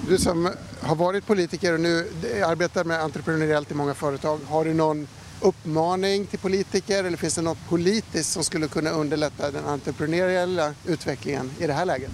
Du 0.08 0.18
som 0.18 0.50
har 0.80 0.96
varit 0.96 1.26
politiker 1.26 1.72
och 1.72 1.80
nu 1.80 2.10
arbetar 2.46 2.84
med 2.84 3.00
entreprenöriellt 3.00 3.70
i 3.70 3.74
många 3.74 3.94
företag, 3.94 4.40
har 4.48 4.64
du 4.64 4.74
någon 4.74 5.08
uppmaning 5.40 6.26
till 6.26 6.38
politiker 6.38 7.04
eller 7.04 7.16
finns 7.16 7.34
det 7.34 7.42
något 7.42 7.68
politiskt 7.68 8.32
som 8.32 8.44
skulle 8.44 8.68
kunna 8.68 8.90
underlätta 8.90 9.50
den 9.50 9.64
entreprenöriella 9.64 10.74
utvecklingen 10.86 11.50
i 11.58 11.66
det 11.66 11.72
här 11.72 11.84
läget? 11.84 12.10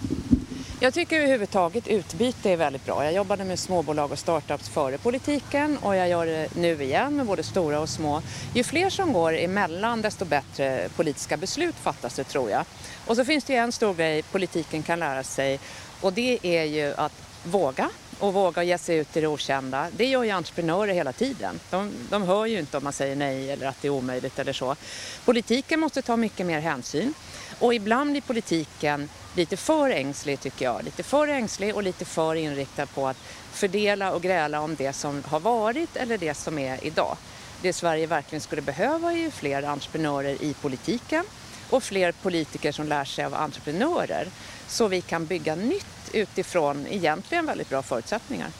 Jag 0.81 0.95
tycker 0.95 1.17
överhuvudtaget 1.17 1.88
utbyte 1.88 2.51
är 2.51 2.57
väldigt 2.57 2.85
bra. 2.87 3.05
Jag 3.05 3.12
jobbade 3.12 3.45
med 3.45 3.59
småbolag 3.59 4.12
och 4.12 4.19
startups 4.19 4.69
före 4.69 4.99
politiken 4.99 5.79
och 5.79 5.97
jag 5.97 6.09
gör 6.09 6.27
det 6.27 6.49
nu 6.57 6.83
igen 6.83 7.17
med 7.17 7.27
både 7.27 7.43
stora 7.43 7.81
och 7.81 7.88
små. 7.88 8.23
Ju 8.55 8.64
fler 8.64 8.91
som 8.91 9.12
går 9.12 9.33
emellan 9.33 10.03
desto 10.03 10.25
bättre 10.25 10.88
politiska 10.97 11.37
beslut 11.37 11.75
fattas 11.75 12.14
det 12.14 12.25
tror 12.25 12.51
jag. 12.51 12.64
Och 13.07 13.17
så 13.17 13.25
finns 13.25 13.45
det 13.45 13.53
ju 13.53 13.59
en 13.59 13.73
stor 13.73 13.95
grej 13.95 14.23
politiken 14.23 14.83
kan 14.83 14.99
lära 14.99 15.23
sig 15.23 15.61
och 16.01 16.12
det 16.12 16.38
är 16.43 16.64
ju 16.64 16.95
att 16.97 17.12
våga 17.45 17.91
och 18.19 18.33
våga 18.33 18.62
ge 18.62 18.79
sig 18.79 18.97
ut 18.97 19.17
i 19.17 19.21
det 19.21 19.27
okända. 19.27 19.88
Det 19.97 20.07
gör 20.07 20.25
ju 20.25 20.31
entreprenörer 20.31 20.93
hela 20.93 21.12
tiden. 21.12 21.61
De, 21.71 21.93
de 22.11 22.23
hör 22.23 22.47
ju 22.47 22.59
inte 22.59 22.77
om 22.77 22.85
man 22.85 22.93
säger 22.93 23.17
nej 23.17 23.51
eller 23.51 23.67
att 23.67 23.83
det 23.83 23.88
är 23.88 23.93
omöjligt 23.93 24.38
eller 24.38 24.53
så. 24.53 24.77
Politiken 25.25 25.81
måste 25.81 26.03
ta 26.03 26.17
mycket 26.17 26.47
mer 26.47 26.61
hänsyn 26.61 27.14
och 27.59 27.75
ibland 27.75 28.11
blir 28.11 28.21
politiken 28.21 29.09
lite 29.35 29.57
för 29.57 29.90
ängslig 29.90 30.40
tycker 30.40 30.64
jag. 30.64 30.85
Lite 30.85 31.03
för 31.03 31.29
ängslig 31.29 31.75
och 31.75 31.83
lite 31.83 32.05
för 32.05 32.35
inriktad 32.35 32.87
på 32.87 33.07
att 33.07 33.16
fördela 33.53 34.12
och 34.12 34.23
gräla 34.23 34.61
om 34.61 34.75
det 34.75 34.92
som 34.92 35.23
har 35.27 35.40
varit 35.40 35.97
eller 35.97 36.18
det 36.18 36.35
som 36.35 36.59
är 36.59 36.85
idag. 36.85 37.16
Det 37.62 37.73
Sverige 37.73 38.07
verkligen 38.07 38.40
skulle 38.40 38.62
behöva 38.62 39.12
är 39.12 39.16
ju 39.16 39.31
fler 39.31 39.62
entreprenörer 39.62 40.42
i 40.42 40.55
politiken 40.55 41.25
och 41.71 41.83
fler 41.83 42.12
politiker 42.12 42.73
som 42.73 42.87
lär 42.87 43.05
sig 43.05 43.25
av 43.25 43.35
entreprenörer 43.35 44.29
så 44.68 44.88
vi 44.88 45.01
kan 45.01 45.27
bygga 45.27 45.55
nytt 45.55 45.87
utifrån 46.12 46.87
egentligen 46.87 47.47
väldigt 47.47 47.68
bra 47.68 47.83
förutsättningar. 47.83 48.51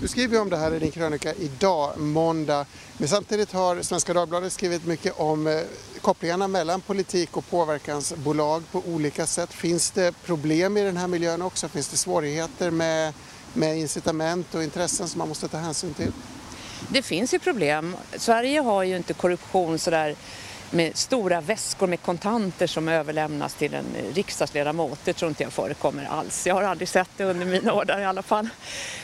Du 0.00 0.08
skriver 0.08 0.40
om 0.40 0.50
det 0.50 0.56
här 0.56 0.74
i 0.74 0.78
din 0.78 0.90
krönika 0.90 1.34
idag, 1.34 1.98
måndag. 1.98 2.66
Men 2.98 3.08
samtidigt 3.08 3.52
har 3.52 3.82
Svenska 3.82 4.14
Dagbladet 4.14 4.52
skrivit 4.52 4.86
mycket 4.86 5.20
om 5.20 5.46
eh, 5.46 5.60
kopplingarna 5.98 6.48
mellan 6.48 6.80
politik 6.80 7.36
och 7.36 7.50
påverkansbolag 7.50 8.62
på 8.72 8.82
olika 8.86 9.26
sätt. 9.26 9.52
Finns 9.52 9.90
det 9.90 10.14
problem 10.24 10.76
i 10.76 10.82
den 10.82 10.96
här 10.96 11.06
miljön 11.06 11.42
också? 11.42 11.68
Finns 11.68 11.88
det 11.88 11.96
svårigheter 11.96 12.70
med, 12.70 13.14
med 13.54 13.78
incitament 13.78 14.54
och 14.54 14.62
intressen 14.62 15.08
som 15.08 15.18
man 15.18 15.28
måste 15.28 15.48
ta 15.48 15.56
hänsyn 15.56 15.94
till? 15.94 16.12
Det 16.88 17.02
finns 17.02 17.34
ju 17.34 17.38
problem. 17.38 17.96
Sverige 18.16 18.60
har 18.60 18.82
ju 18.82 18.96
inte 18.96 19.14
korruption 19.14 19.78
sådär 19.78 20.16
med 20.70 20.96
stora 20.96 21.40
väskor 21.40 21.86
med 21.86 22.02
kontanter 22.02 22.66
som 22.66 22.88
överlämnas 22.88 23.54
till 23.54 23.74
en 23.74 23.86
eh, 23.96 24.14
riksdagsledamot. 24.14 24.98
Det 25.04 25.12
tror 25.12 25.28
inte 25.28 25.42
jag 25.42 25.52
förekommer 25.52 26.04
alls. 26.04 26.46
Jag 26.46 26.54
har 26.54 26.62
aldrig 26.62 26.88
sett 26.88 27.10
det 27.16 27.24
under 27.24 27.46
mina 27.46 27.72
år 27.72 27.84
där 27.84 28.00
i 28.00 28.04
alla 28.04 28.22
fall. 28.22 28.48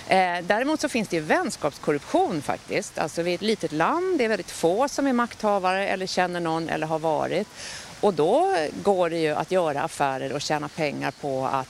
Eh, 0.08 0.38
däremot 0.42 0.80
så 0.80 0.88
finns 0.88 1.08
det 1.08 1.16
ju 1.16 1.22
vänskapskorruption 1.22 2.42
faktiskt. 2.42 2.98
Alltså 2.98 3.22
vi 3.22 3.30
är 3.30 3.34
ett 3.34 3.42
litet 3.42 3.72
land, 3.72 4.18
det 4.18 4.24
är 4.24 4.28
väldigt 4.28 4.50
få 4.50 4.88
som 4.88 5.06
är 5.06 5.12
makthavare 5.12 5.88
eller 5.88 6.06
känner 6.06 6.40
någon 6.40 6.68
eller 6.68 6.86
har 6.86 6.98
varit. 6.98 7.48
Och 8.00 8.14
då 8.14 8.56
går 8.82 9.10
det 9.10 9.18
ju 9.18 9.34
att 9.34 9.50
göra 9.50 9.82
affärer 9.82 10.32
och 10.32 10.40
tjäna 10.40 10.68
pengar 10.68 11.10
på 11.20 11.46
att 11.46 11.68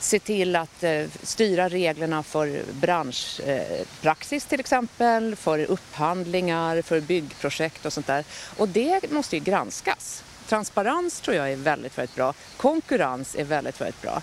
se 0.00 0.18
till 0.18 0.56
att 0.56 0.82
eh, 0.82 1.06
styra 1.22 1.68
reglerna 1.68 2.22
för 2.22 2.62
branschpraxis 2.72 4.44
eh, 4.44 4.48
till 4.48 4.60
exempel, 4.60 5.36
för 5.36 5.58
upphandlingar, 5.58 6.82
för 6.82 7.00
byggprojekt 7.00 7.86
och 7.86 7.92
sånt 7.92 8.06
där. 8.06 8.24
Och 8.56 8.68
det 8.68 9.10
måste 9.10 9.36
ju 9.36 9.42
granskas. 9.42 10.24
Transparens 10.48 11.20
tror 11.20 11.36
jag 11.36 11.52
är 11.52 11.56
väldigt, 11.56 11.98
väldigt 11.98 12.16
bra. 12.16 12.34
Konkurrens 12.56 13.34
är 13.34 13.44
väldigt, 13.44 13.80
väldigt 13.80 14.02
bra. 14.02 14.22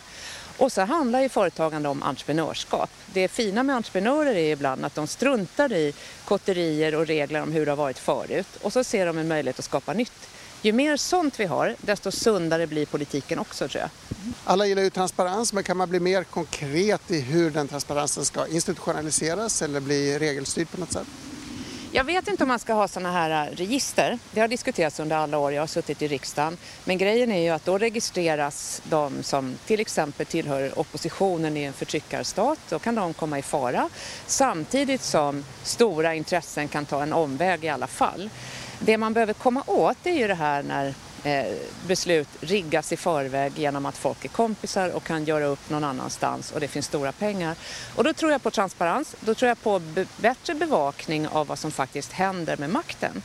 Och 0.57 0.71
så 0.71 0.81
handlar 0.81 1.21
ju 1.21 1.29
företagande 1.29 1.89
om 1.89 2.03
entreprenörskap. 2.03 2.89
Det 3.13 3.27
fina 3.27 3.63
med 3.63 3.75
entreprenörer 3.75 4.35
är 4.35 4.51
ibland 4.51 4.85
att 4.85 4.95
de 4.95 5.07
struntar 5.07 5.73
i 5.73 5.93
kotterier 6.25 6.95
och 6.95 7.07
regler 7.07 7.41
om 7.41 7.51
hur 7.51 7.65
det 7.65 7.71
har 7.71 7.75
varit 7.75 7.99
förut 7.99 8.47
och 8.61 8.73
så 8.73 8.83
ser 8.83 9.05
de 9.05 9.17
en 9.17 9.27
möjlighet 9.27 9.59
att 9.59 9.65
skapa 9.65 9.93
nytt. 9.93 10.29
Ju 10.65 10.73
mer 10.73 10.97
sånt 10.97 11.39
vi 11.39 11.45
har, 11.45 11.75
desto 11.81 12.11
sundare 12.11 12.67
blir 12.67 12.85
politiken 12.85 13.39
också 13.39 13.67
tror 13.67 13.81
jag. 13.81 13.89
Alla 14.43 14.65
gillar 14.65 14.83
ju 14.83 14.89
transparens, 14.89 15.53
men 15.53 15.63
kan 15.63 15.77
man 15.77 15.89
bli 15.89 15.99
mer 15.99 16.23
konkret 16.23 17.11
i 17.11 17.21
hur 17.21 17.51
den 17.51 17.67
transparensen 17.67 18.25
ska 18.25 18.47
institutionaliseras 18.47 19.61
eller 19.61 19.79
bli 19.79 20.19
regelstyrd 20.19 20.71
på 20.71 20.79
något 20.79 20.91
sätt? 20.91 21.07
Jag 21.91 22.03
vet 22.03 22.27
inte 22.27 22.43
om 22.43 22.47
man 22.47 22.59
ska 22.59 22.73
ha 22.73 22.87
sådana 22.87 23.11
här 23.11 23.47
äh, 23.47 23.55
register. 23.55 24.19
Det 24.31 24.41
har 24.41 24.47
diskuterats 24.47 24.99
under 24.99 25.15
alla 25.15 25.37
år 25.37 25.53
jag 25.53 25.61
har 25.61 25.67
suttit 25.67 26.01
i 26.01 26.07
riksdagen. 26.07 26.57
Men 26.85 26.97
grejen 26.97 27.31
är 27.31 27.41
ju 27.41 27.49
att 27.49 27.65
då 27.65 27.77
registreras 27.77 28.81
de 28.89 29.23
som 29.23 29.55
till 29.65 29.79
exempel 29.79 30.25
tillhör 30.25 30.79
oppositionen 30.79 31.57
i 31.57 31.63
en 31.63 31.73
förtryckarstat. 31.73 32.59
Då 32.69 32.79
kan 32.79 32.95
de 32.95 33.13
komma 33.13 33.39
i 33.39 33.41
fara. 33.41 33.89
Samtidigt 34.27 35.01
som 35.01 35.45
stora 35.63 36.15
intressen 36.15 36.67
kan 36.67 36.85
ta 36.85 37.03
en 37.03 37.13
omväg 37.13 37.63
i 37.63 37.69
alla 37.69 37.87
fall. 37.87 38.29
Det 38.79 38.97
man 38.97 39.13
behöver 39.13 39.33
komma 39.33 39.63
åt 39.67 39.97
är 40.03 40.11
ju 40.11 40.27
det 40.27 40.35
här 40.35 40.63
när 40.63 40.93
eh, 41.23 41.55
beslut 41.87 42.27
riggas 42.41 42.91
i 42.91 42.97
förväg 42.97 43.51
genom 43.55 43.85
att 43.85 43.97
folk 43.97 44.25
är 44.25 44.29
kompisar 44.29 44.89
och 44.89 45.03
kan 45.03 45.25
göra 45.25 45.45
upp 45.45 45.69
någon 45.69 45.83
annanstans 45.83 46.51
och 46.51 46.59
det 46.59 46.67
finns 46.67 46.85
stora 46.85 47.11
pengar. 47.11 47.55
Och 47.95 48.03
då 48.03 48.13
tror 48.13 48.31
jag 48.31 48.43
på 48.43 48.51
transparens, 48.51 49.15
då 49.19 49.35
tror 49.35 49.49
jag 49.49 49.61
på 49.61 49.81
bättre 50.17 50.53
bevakning 50.53 51.27
av 51.27 51.47
vad 51.47 51.59
som 51.59 51.71
faktiskt 51.71 52.11
händer 52.11 52.57
med 52.57 52.69
makten. 52.69 53.21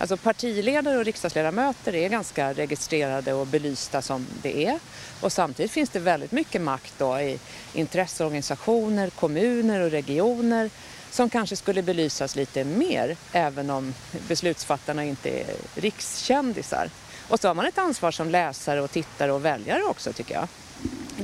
Alltså 0.00 0.16
partiledare 0.16 0.98
och 0.98 1.04
riksdagsledamöter 1.04 1.94
är 1.94 2.08
ganska 2.08 2.52
registrerade 2.52 3.32
och 3.32 3.46
belysta 3.46 4.02
som 4.02 4.26
det 4.42 4.66
är. 4.66 4.78
Och 5.20 5.32
samtidigt 5.32 5.72
finns 5.72 5.90
det 5.90 5.98
väldigt 5.98 6.32
mycket 6.32 6.60
makt 6.60 6.94
då 6.98 7.20
i 7.20 7.38
intresseorganisationer, 7.72 9.10
kommuner 9.10 9.80
och 9.80 9.90
regioner 9.90 10.70
som 11.10 11.30
kanske 11.30 11.56
skulle 11.56 11.82
belysas 11.82 12.36
lite 12.36 12.64
mer 12.64 13.16
även 13.32 13.70
om 13.70 13.94
beslutsfattarna 14.28 15.04
inte 15.04 15.30
är 15.30 15.46
rikskändisar. 15.74 16.90
Och 17.28 17.40
så 17.40 17.48
har 17.48 17.54
man 17.54 17.66
ett 17.66 17.78
ansvar 17.78 18.10
som 18.10 18.30
läsare 18.30 18.82
och 18.82 18.90
tittare 18.90 19.32
och 19.32 19.44
väljare 19.44 19.82
också 19.82 20.12
tycker 20.12 20.34
jag. 20.34 20.48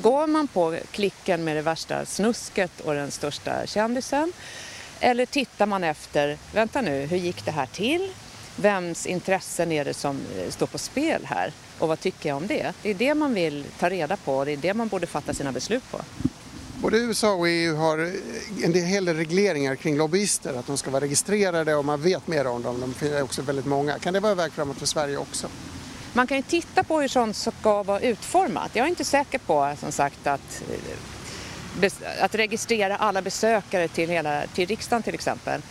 Går 0.02 0.26
man 0.26 0.48
på 0.48 0.78
klicken 0.90 1.44
med 1.44 1.56
det 1.56 1.62
värsta 1.62 2.06
snusket 2.06 2.80
och 2.80 2.94
den 2.94 3.10
största 3.10 3.66
kändisen 3.66 4.32
eller 5.00 5.26
tittar 5.26 5.66
man 5.66 5.84
efter, 5.84 6.38
vänta 6.54 6.80
nu, 6.80 7.06
hur 7.06 7.16
gick 7.16 7.44
det 7.44 7.50
här 7.50 7.66
till? 7.66 8.12
Vems 8.56 9.06
intressen 9.06 9.72
är 9.72 9.84
det 9.84 9.94
som 9.94 10.20
eh, 10.38 10.50
står 10.50 10.66
på 10.66 10.78
spel 10.78 11.24
här? 11.24 11.52
Och 11.78 11.88
vad 11.88 12.00
tycker 12.00 12.28
jag 12.28 12.36
om 12.36 12.46
det? 12.46 12.72
Det 12.82 12.90
är 12.90 12.94
det 12.94 13.14
man 13.14 13.34
vill 13.34 13.64
ta 13.78 13.90
reda 13.90 14.16
på 14.16 14.36
och 14.36 14.46
det 14.46 14.52
är 14.52 14.56
det 14.56 14.74
man 14.74 14.88
borde 14.88 15.06
fatta 15.06 15.34
sina 15.34 15.52
beslut 15.52 15.90
på. 15.90 16.00
Både 16.84 16.98
USA 16.98 17.32
och 17.32 17.48
EU 17.48 17.76
har 17.76 17.98
eh, 17.98 18.64
en 18.64 18.74
hel 18.74 19.04
del 19.04 19.16
regleringar 19.16 19.76
kring 19.76 19.96
lobbyister, 19.96 20.54
att 20.54 20.66
de 20.66 20.76
ska 20.76 20.90
vara 20.90 21.04
registrerade 21.04 21.74
och 21.74 21.84
man 21.84 22.02
vet 22.02 22.26
mer 22.26 22.46
om 22.46 22.62
dem. 22.62 22.94
De 23.00 23.06
är 23.06 23.22
också 23.22 23.42
väldigt 23.42 23.66
många. 23.66 23.98
Kan 23.98 24.12
det 24.12 24.20
vara 24.20 24.32
en 24.32 24.38
väg 24.38 24.52
framåt 24.52 24.78
för 24.78 24.86
Sverige 24.86 25.16
också? 25.16 25.48
Man 26.12 26.26
kan 26.26 26.36
ju 26.36 26.42
titta 26.42 26.82
på 26.82 27.00
hur 27.00 27.08
sånt 27.08 27.36
ska 27.36 27.82
vara 27.82 28.00
utformat. 28.00 28.70
Jag 28.74 28.84
är 28.84 28.88
inte 28.88 29.04
säker 29.04 29.38
på 29.38 29.74
som 29.80 29.92
sagt 29.92 30.26
att, 30.26 30.62
eh, 31.80 31.92
att 32.20 32.34
registrera 32.34 32.96
alla 32.96 33.22
besökare 33.22 33.88
till, 33.88 34.10
hela, 34.10 34.46
till 34.46 34.68
riksdagen 34.68 35.02
till 35.02 35.14
exempel 35.14 35.62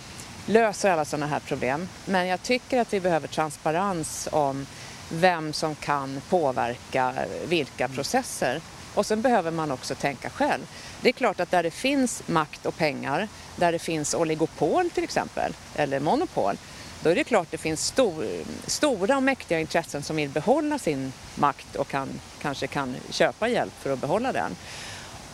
löser 0.45 0.89
alla 0.89 1.05
sådana 1.05 1.27
här 1.27 1.39
problem. 1.39 1.87
Men 2.05 2.27
jag 2.27 2.43
tycker 2.43 2.79
att 2.79 2.93
vi 2.93 2.99
behöver 2.99 3.27
transparens 3.27 4.29
om 4.31 4.65
vem 5.09 5.53
som 5.53 5.75
kan 5.75 6.21
påverka 6.29 7.13
eh, 7.17 7.49
vilka 7.49 7.87
processer. 7.87 8.61
Och 8.93 9.05
sen 9.05 9.21
behöver 9.21 9.51
man 9.51 9.71
också 9.71 9.95
tänka 9.95 10.29
själv. 10.29 10.61
Det 11.01 11.09
är 11.09 11.13
klart 11.13 11.39
att 11.39 11.51
där 11.51 11.63
det 11.63 11.71
finns 11.71 12.27
makt 12.27 12.65
och 12.65 12.77
pengar, 12.77 13.27
där 13.55 13.71
det 13.71 13.79
finns 13.79 14.13
oligopol 14.13 14.89
till 14.89 15.03
exempel, 15.03 15.53
eller 15.75 15.99
monopol, 15.99 16.57
då 17.03 17.09
är 17.09 17.15
det 17.15 17.23
klart 17.23 17.41
att 17.41 17.51
det 17.51 17.57
finns 17.57 17.85
stor, 17.85 18.25
stora 18.67 19.17
och 19.17 19.23
mäktiga 19.23 19.59
intressen 19.59 20.03
som 20.03 20.15
vill 20.15 20.29
behålla 20.29 20.79
sin 20.79 21.13
makt 21.35 21.75
och 21.75 21.87
kan, 21.87 22.09
kanske 22.41 22.67
kan 22.67 22.95
köpa 23.09 23.47
hjälp 23.47 23.73
för 23.79 23.93
att 23.93 23.99
behålla 23.99 24.31
den. 24.31 24.55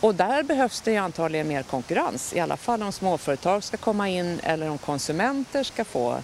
Och 0.02 0.16
där 0.16 0.44
behövs 0.44 0.82
det 0.82 0.98
antagligen 0.98 1.48
mer 1.48 1.64
konkurrens, 1.64 2.34
i 2.34 2.40
alla 2.40 2.58
fall 2.58 2.84
om 2.84 2.92
småföretag 2.92 3.64
ska 3.64 3.78
komma 3.78 4.10
in 4.10 4.40
eller 4.44 4.70
om 4.70 4.78
konsumenter 4.78 5.64
ska 5.64 5.86
få 5.86 6.18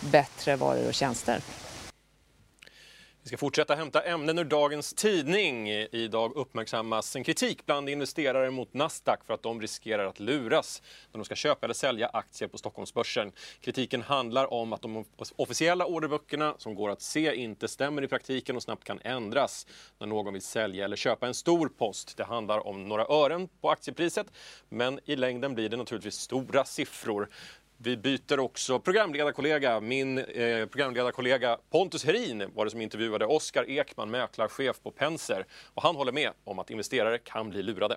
bättre 0.00 0.56
varor 0.56 0.88
och 0.88 0.94
tjänster. 0.94 1.40
Vi 3.26 3.28
ska 3.28 3.36
fortsätta 3.36 3.74
hämta 3.74 4.02
ämnen 4.02 4.38
ur 4.38 4.44
dagens 4.44 4.94
tidning. 4.94 5.68
Idag 5.68 6.32
uppmärksammas 6.36 7.16
en 7.16 7.24
kritik 7.24 7.66
bland 7.66 7.88
investerare 7.88 8.50
mot 8.50 8.74
Nasdaq 8.74 9.24
för 9.24 9.34
att 9.34 9.42
de 9.42 9.60
riskerar 9.60 10.06
att 10.06 10.20
luras 10.20 10.82
när 11.12 11.18
de 11.18 11.24
ska 11.24 11.34
köpa 11.34 11.66
eller 11.66 11.74
sälja 11.74 12.06
aktier 12.12 12.48
på 12.48 12.58
Stockholmsbörsen. 12.58 13.32
Kritiken 13.60 14.02
handlar 14.02 14.52
om 14.52 14.72
att 14.72 14.82
de 14.82 15.04
officiella 15.36 15.86
orderböckerna 15.86 16.54
som 16.58 16.74
går 16.74 16.90
att 16.90 17.02
se 17.02 17.34
inte 17.34 17.68
stämmer 17.68 18.02
i 18.02 18.08
praktiken 18.08 18.56
och 18.56 18.62
snabbt 18.62 18.84
kan 18.84 19.00
ändras 19.04 19.66
när 19.98 20.06
någon 20.06 20.32
vill 20.32 20.42
sälja 20.42 20.84
eller 20.84 20.96
köpa 20.96 21.26
en 21.26 21.34
stor 21.34 21.68
post. 21.68 22.16
Det 22.16 22.24
handlar 22.24 22.66
om 22.66 22.88
några 22.88 23.04
ören 23.04 23.48
på 23.60 23.70
aktiepriset, 23.70 24.26
men 24.68 25.00
i 25.04 25.16
längden 25.16 25.54
blir 25.54 25.68
det 25.68 25.76
naturligtvis 25.76 26.14
stora 26.14 26.64
siffror. 26.64 27.28
Vi 27.78 27.96
byter 27.96 28.40
också 28.40 28.80
programledarkollega. 28.80 29.80
Min 29.80 30.18
eh, 30.18 30.66
programledarkollega 30.66 31.58
Pontus 31.70 32.04
Herin 32.04 32.44
var 32.54 32.64
det 32.64 32.70
som 32.70 32.80
intervjuade 32.80 33.26
Oskar 33.26 33.70
Ekman, 33.70 34.10
mäklarchef 34.10 34.82
på 34.82 34.90
Penser. 34.90 35.46
Och 35.74 35.82
han 35.82 35.96
håller 35.96 36.12
med 36.12 36.30
om 36.44 36.58
att 36.58 36.70
investerare 36.70 37.18
kan 37.18 37.50
bli 37.50 37.62
lurade. 37.62 37.96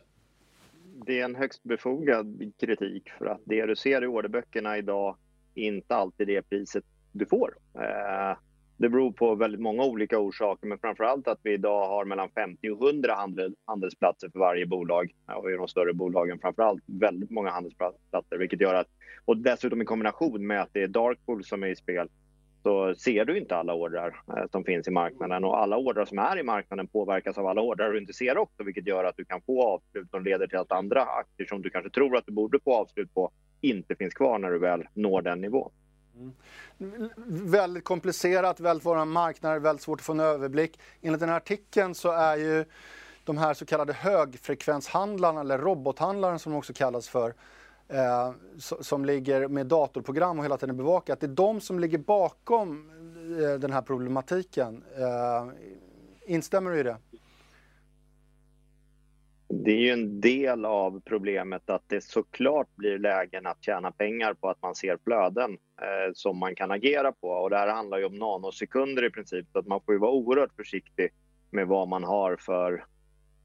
Det 1.06 1.20
är 1.20 1.26
en 1.26 1.36
högst 1.36 1.64
befogad 1.64 2.52
kritik 2.60 3.10
för 3.10 3.26
att 3.26 3.42
det 3.46 3.66
du 3.66 3.76
ser 3.76 4.04
i 4.04 4.08
orderböckerna 4.08 4.78
idag 4.78 5.18
inte 5.56 5.96
alltid 5.96 6.30
är 6.30 6.42
priset 6.42 6.84
du 7.12 7.26
får. 7.26 7.58
Eh, 7.76 8.38
det 8.80 8.90
beror 8.90 9.12
på 9.12 9.36
väldigt 9.36 9.62
många 9.62 9.84
olika 9.84 10.20
orsaker, 10.20 10.68
men 10.68 10.80
framför 10.80 11.04
allt 11.04 11.28
att 11.28 11.40
vi 11.44 11.54
idag 11.54 11.88
har 11.88 12.06
mellan 12.06 12.30
50 12.30 12.70
och 12.70 12.88
100 12.88 13.14
handel, 13.16 13.56
handelsplatser 13.66 14.30
för 14.30 14.40
varje 14.40 14.66
bolag. 14.66 15.12
Och 15.36 15.52
i 15.52 15.56
de 15.56 15.68
större 15.68 15.94
bolagen 15.94 16.40
framför 16.40 16.64
allt 16.64 16.84
väldigt 16.86 17.30
många 17.30 17.50
handelsplatser, 17.50 18.38
vilket 18.38 18.62
gör 18.62 18.74
att 18.74 18.88
och 19.26 19.38
dessutom 19.38 19.82
i 19.82 19.86
kombination 19.86 20.48
med 20.48 20.62
att 20.62 20.70
det 20.74 20.84
är 20.84 20.88
Darkpool 20.88 21.44
som 21.44 21.64
är 21.64 21.68
i 21.68 21.76
spel 21.76 22.10
så 22.64 22.96
ser 22.96 23.26
du 23.26 23.38
inte 23.38 23.56
alla 23.56 23.74
ordrar 23.74 24.22
eh, 24.28 24.44
som 24.52 24.64
finns 24.64 24.88
i 24.88 24.92
marknaden 24.92 25.44
och 25.44 25.60
alla 25.60 25.78
ordrar 25.78 26.06
som 26.06 26.20
är 26.20 26.40
i 26.40 26.44
marknaden 26.44 26.88
påverkas 26.88 27.38
av 27.38 27.48
alla 27.48 27.62
ordrar 27.62 27.92
du 27.92 28.00
inte 28.00 28.14
ser 28.14 28.38
också, 28.38 28.64
vilket 28.64 28.88
gör 28.88 29.04
att 29.04 29.18
du 29.18 29.26
kan 29.26 29.42
få 29.42 29.64
avslut 29.64 30.10
som 30.10 30.24
leder 30.24 30.48
till 30.48 30.58
att 30.58 30.72
andra 30.72 31.02
aktier 31.02 31.48
som 31.48 31.62
du 31.62 31.70
kanske 31.70 31.90
tror 31.92 32.18
att 32.18 32.26
du 32.26 32.32
borde 32.32 32.60
få 32.60 32.74
avslut 32.74 33.14
på 33.14 33.32
inte 33.62 33.96
finns 33.96 34.14
kvar 34.14 34.40
när 34.40 34.52
du 34.52 34.60
väl 34.60 34.84
når 34.94 35.22
den 35.22 35.42
nivån. 35.42 35.72
Mm. 36.20 37.10
Väldigt 37.50 37.84
komplicerat, 37.84 38.60
väldigt 38.60 38.86
våra 38.86 39.06
marknader, 39.06 39.60
väldigt 39.60 39.84
svårt 39.84 40.00
att 40.00 40.06
få 40.06 40.14
en 40.14 40.20
överblick. 40.20 40.80
Enligt 41.02 41.20
den 41.20 41.30
här 41.30 41.38
artikeln 41.38 41.96
så 41.96 42.12
är 42.12 42.38
ju 42.38 42.66
de 43.24 43.38
här 43.38 43.54
så 43.54 43.66
kallade 43.66 43.94
högfrekvenshandlarna 43.94 45.42
eller 45.42 45.58
robothandlaren 45.58 46.40
som 46.40 46.52
de 46.52 46.58
också 46.58 46.74
kallas 46.74 47.10
för 47.10 47.34
eh, 47.88 48.32
som 48.58 49.06
ligger 49.06 49.48
med 49.48 49.68
datorprogram 49.68 50.40
och 50.40 50.46
hela 50.46 50.58
tiden 50.58 50.78
bevakar, 50.78 51.14
att 51.14 51.20
det 51.20 51.26
är 51.26 51.28
de 51.28 51.62
som 51.62 51.80
ligger 51.80 51.98
bakom 51.98 52.90
eh, 53.42 53.60
den 53.60 53.74
här 53.74 53.82
problematiken. 53.82 54.84
Eh, 54.98 55.48
instämmer 56.26 56.72
du 56.72 56.80
i 56.80 56.84
det? 56.84 56.98
Det 59.52 59.72
är 59.72 59.78
ju 59.78 59.90
en 59.90 60.22
del 60.22 60.66
av 60.66 61.02
problemet 61.06 61.70
att 61.70 61.84
det 61.88 62.04
såklart 62.04 62.76
blir 62.76 63.00
lägen 63.00 63.46
att 63.46 63.64
tjäna 63.64 63.92
pengar 63.92 64.34
på 64.34 64.50
att 64.50 64.62
man 64.62 64.76
ser 64.76 64.98
flöden 65.04 65.52
eh, 65.82 66.14
som 66.14 66.38
man 66.38 66.56
kan 66.56 66.72
agera 66.72 67.12
på. 67.12 67.28
Och 67.28 67.50
det 67.50 67.58
här 67.58 67.68
handlar 67.68 67.98
ju 67.98 68.06
om 68.06 68.20
nanosekunder 68.20 69.06
i 69.06 69.10
princip, 69.10 69.48
så 69.52 69.60
att 69.60 69.68
man 69.68 69.82
får 69.86 69.94
ju 69.94 70.00
vara 70.00 70.12
oerhört 70.12 70.56
försiktig 70.56 71.10
med 71.52 71.68
vad 71.68 71.88
man 71.88 72.04
har 72.04 72.36
för 72.36 72.74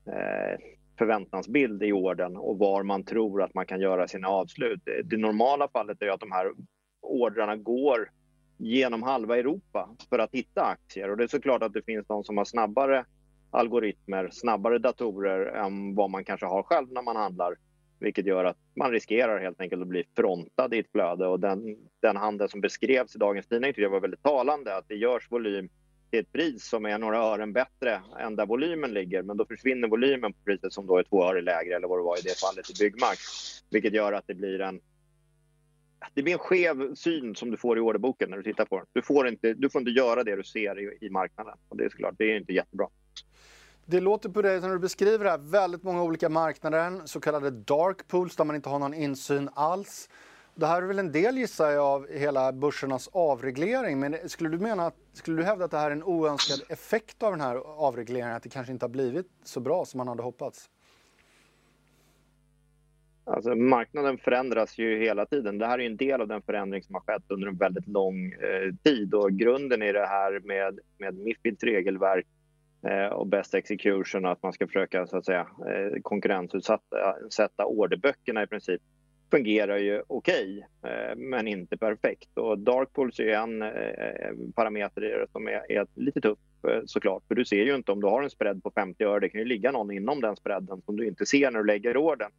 eh, 0.07 0.59
förväntansbild 0.99 1.83
i 1.83 1.93
orden 1.93 2.37
och 2.37 2.59
var 2.59 2.83
man 2.83 3.05
tror 3.05 3.43
att 3.43 3.55
man 3.55 3.67
kan 3.67 3.81
göra 3.81 4.09
sina 4.09 4.29
avslut. 4.29 4.81
Det 5.05 5.17
normala 5.17 5.69
fallet 5.69 6.03
är 6.03 6.09
att 6.09 6.21
de 6.21 6.33
här 6.33 6.53
ordrarna 7.03 7.57
går 7.57 8.11
genom 8.59 9.03
halva 9.03 9.39
Europa 9.39 9.97
för 10.09 10.19
att 10.19 10.35
hitta 10.35 10.65
aktier 10.65 11.11
och 11.11 11.17
det 11.17 11.25
är 11.25 11.29
såklart 11.29 11.63
att 11.63 11.73
det 11.73 11.83
finns 11.83 12.07
de 12.07 12.25
som 12.25 12.39
har 12.39 12.45
snabbare 12.45 13.05
algoritmer, 13.55 14.29
snabbare 14.33 14.79
datorer 14.79 15.47
än 15.47 15.95
vad 15.95 16.11
man 16.11 16.25
kanske 16.25 16.47
har 16.47 16.63
själv 16.63 16.93
när 16.93 17.03
man 17.03 17.17
handlar. 17.17 17.55
Vilket 18.01 18.27
gör 18.27 18.45
att 18.45 18.57
man 18.77 18.91
riskerar 18.91 19.41
helt 19.41 19.61
enkelt 19.61 19.83
att 19.83 19.89
bli 19.89 20.05
frontad 20.17 20.75
i 20.75 20.79
ett 20.79 20.91
flöde 20.93 21.27
och 21.27 21.41
den, 21.41 21.77
den 22.01 22.17
handel 22.17 22.49
som 22.49 22.61
beskrevs 22.61 23.17
i 23.17 23.19
dagens 23.19 23.47
tidning 23.47 23.71
tycker 23.71 23.83
jag 23.83 23.91
var 23.91 24.01
väldigt 24.01 24.23
talande 24.23 24.77
att 24.77 24.89
det 24.89 24.95
görs 24.95 25.31
volym 25.31 25.69
till 26.11 26.21
ett 26.21 26.33
pris 26.33 26.69
som 26.69 26.87
är 26.87 26.99
några 26.99 27.19
ören 27.19 27.53
bättre 27.53 28.01
än 28.21 28.37
där 28.37 28.47
volymen 28.47 28.95
ligger. 28.95 29.23
Men 29.23 29.37
då 29.37 29.47
försvinner 29.47 29.89
volymen 29.89 30.33
på 30.33 30.39
priset 30.45 30.73
som 30.73 30.87
då 30.87 30.99
är 30.99 31.03
två 31.03 31.25
öre 31.25 31.41
lägre 31.41 31.77
eller 31.77 31.89
vad 31.89 31.99
det 31.99 32.03
var 32.03 32.19
i 32.19 32.23
det 32.23 32.39
fallet 32.41 32.71
i 32.71 32.75
Byggmax. 32.79 33.21
Vilket 33.71 33.93
gör 33.93 34.13
att 34.13 34.27
det 34.27 34.35
blir 34.35 34.61
en 34.61 34.81
det 36.15 36.23
blir 36.23 36.33
en 36.33 36.39
skev 36.39 36.95
syn 36.95 37.35
som 37.35 37.51
du 37.51 37.57
får 37.57 37.79
i 37.79 37.81
orderboken 37.81 38.31
när 38.31 38.37
du 38.37 38.43
tittar 38.43 38.65
på 38.65 38.77
den. 38.77 38.87
Du 38.93 39.03
får 39.03 39.29
inte, 39.29 39.55
du 39.55 39.71
får 39.71 39.81
inte 39.81 39.91
göra 39.91 40.25
det 40.25 40.37
du 40.37 40.45
ser 40.45 40.81
i, 40.81 41.07
i 41.07 41.11
marknaden. 41.11 41.55
Och 41.69 41.77
det 41.77 41.85
är 41.85 41.89
såklart, 41.89 42.15
det 42.19 42.25
är 42.25 42.37
inte 42.37 42.53
jättebra. 42.53 42.89
Det 43.87 44.01
låter 44.01 44.29
på 44.29 44.43
dig 44.43 44.61
när 44.61 44.69
du 44.69 44.79
beskriver 44.79 45.25
det 45.25 45.31
här, 45.31 45.39
väldigt 45.39 45.83
många 45.83 46.03
olika 46.03 46.29
marknader, 46.29 47.01
så 47.05 47.21
kallade 47.21 47.51
dark 47.51 48.09
pools 48.09 48.37
där 48.37 48.45
man 48.45 48.57
inte 48.57 48.69
har 48.69 48.79
någon 48.79 48.95
insyn 48.95 49.51
alls. 49.55 50.09
Det 50.55 50.67
här 50.67 50.83
är 50.83 50.87
väl 50.87 50.99
en 50.99 51.13
del 51.13 51.39
gissar 51.39 51.71
jag 51.71 51.85
av 51.85 52.09
hela 52.09 52.53
börsernas 52.53 53.09
avreglering. 53.13 54.01
Men 54.01 54.29
skulle 54.29 54.49
du, 54.49 54.59
mena, 54.59 54.93
skulle 55.13 55.37
du 55.37 55.43
hävda 55.43 55.65
att 55.65 55.71
det 55.71 55.79
här 55.79 55.91
är 55.91 55.95
en 55.95 56.03
oönskad 56.03 56.63
effekt 56.69 57.23
av 57.23 57.31
den 57.31 57.41
här 57.41 57.57
avregleringen? 57.57 58.37
Att 58.37 58.43
det 58.43 58.49
kanske 58.49 58.73
inte 58.73 58.85
har 58.85 58.91
blivit 58.91 59.27
så 59.45 59.61
bra 59.61 59.85
som 59.85 59.99
man 59.99 60.09
hade 60.09 60.23
hoppats? 60.23 60.71
Alltså, 63.25 63.55
marknaden 63.55 64.19
förändras 64.19 64.79
ju 64.79 64.99
hela 64.99 65.27
tiden. 65.27 65.59
Det 65.59 65.67
här 65.67 65.79
är 65.79 65.87
en 65.87 65.97
del 65.97 66.21
av 66.21 66.29
den 66.29 66.43
förändring 66.43 66.83
som 66.83 66.95
har 66.95 67.03
skett 67.03 67.25
under 67.29 67.49
en 67.49 67.57
väldigt 67.57 67.89
lång 67.89 68.33
eh, 68.33 68.75
tid. 68.85 69.15
Och 69.15 69.33
grunden 69.33 69.83
i 69.83 69.93
det 69.93 70.07
här 70.07 70.41
med, 70.41 70.79
med 70.99 71.15
Mifids 71.15 71.63
regelverk 71.63 72.27
Eh, 72.89 73.07
och 73.07 73.27
best 73.27 73.55
execution, 73.55 74.27
att 74.27 74.43
man 74.43 74.53
ska 74.53 74.67
försöka 74.67 75.07
så 75.07 75.17
att 75.17 75.25
säga, 75.25 75.41
eh, 75.41 76.01
konkurrensutsätta 76.03 77.67
orderböckerna 77.67 78.43
i 78.43 78.47
princip 78.47 78.83
fungerar 79.31 79.77
ju 79.77 80.03
okej, 80.07 80.67
okay, 80.83 81.15
men 81.17 81.49
inte 81.49 81.77
perfekt. 81.77 82.39
Och 82.39 82.59
dark 82.59 82.93
pools 82.93 83.21
är 83.21 83.29
en 83.29 83.63
eh, 83.63 84.53
parameter 84.55 85.27
som 85.33 85.49
är, 85.49 85.73
är 85.73 85.87
lite 85.95 86.21
tuff 86.21 86.39
såklart. 86.87 87.23
För 87.29 87.35
du 87.35 87.45
ser 87.45 87.65
ju 87.65 87.75
inte 87.75 87.93
om 87.93 88.01
du 88.01 88.07
har 88.07 88.23
en 88.23 88.31
spread 88.31 88.63
på 88.63 88.71
50 88.71 89.05
öre. 89.05 89.21
Det 89.21 89.29
kan 89.29 89.41
ju 89.41 89.47
ligga 89.47 89.73
någon 89.73 89.91
inom 89.91 90.21
den 90.21 90.37
spreaden 90.37 90.83
som 90.83 90.97
du 90.97 91.07
inte 91.07 91.27
ser 91.27 91.51
när 91.51 91.59
du 91.59 91.67
lägger 91.67 91.97
ordern. 91.97 92.31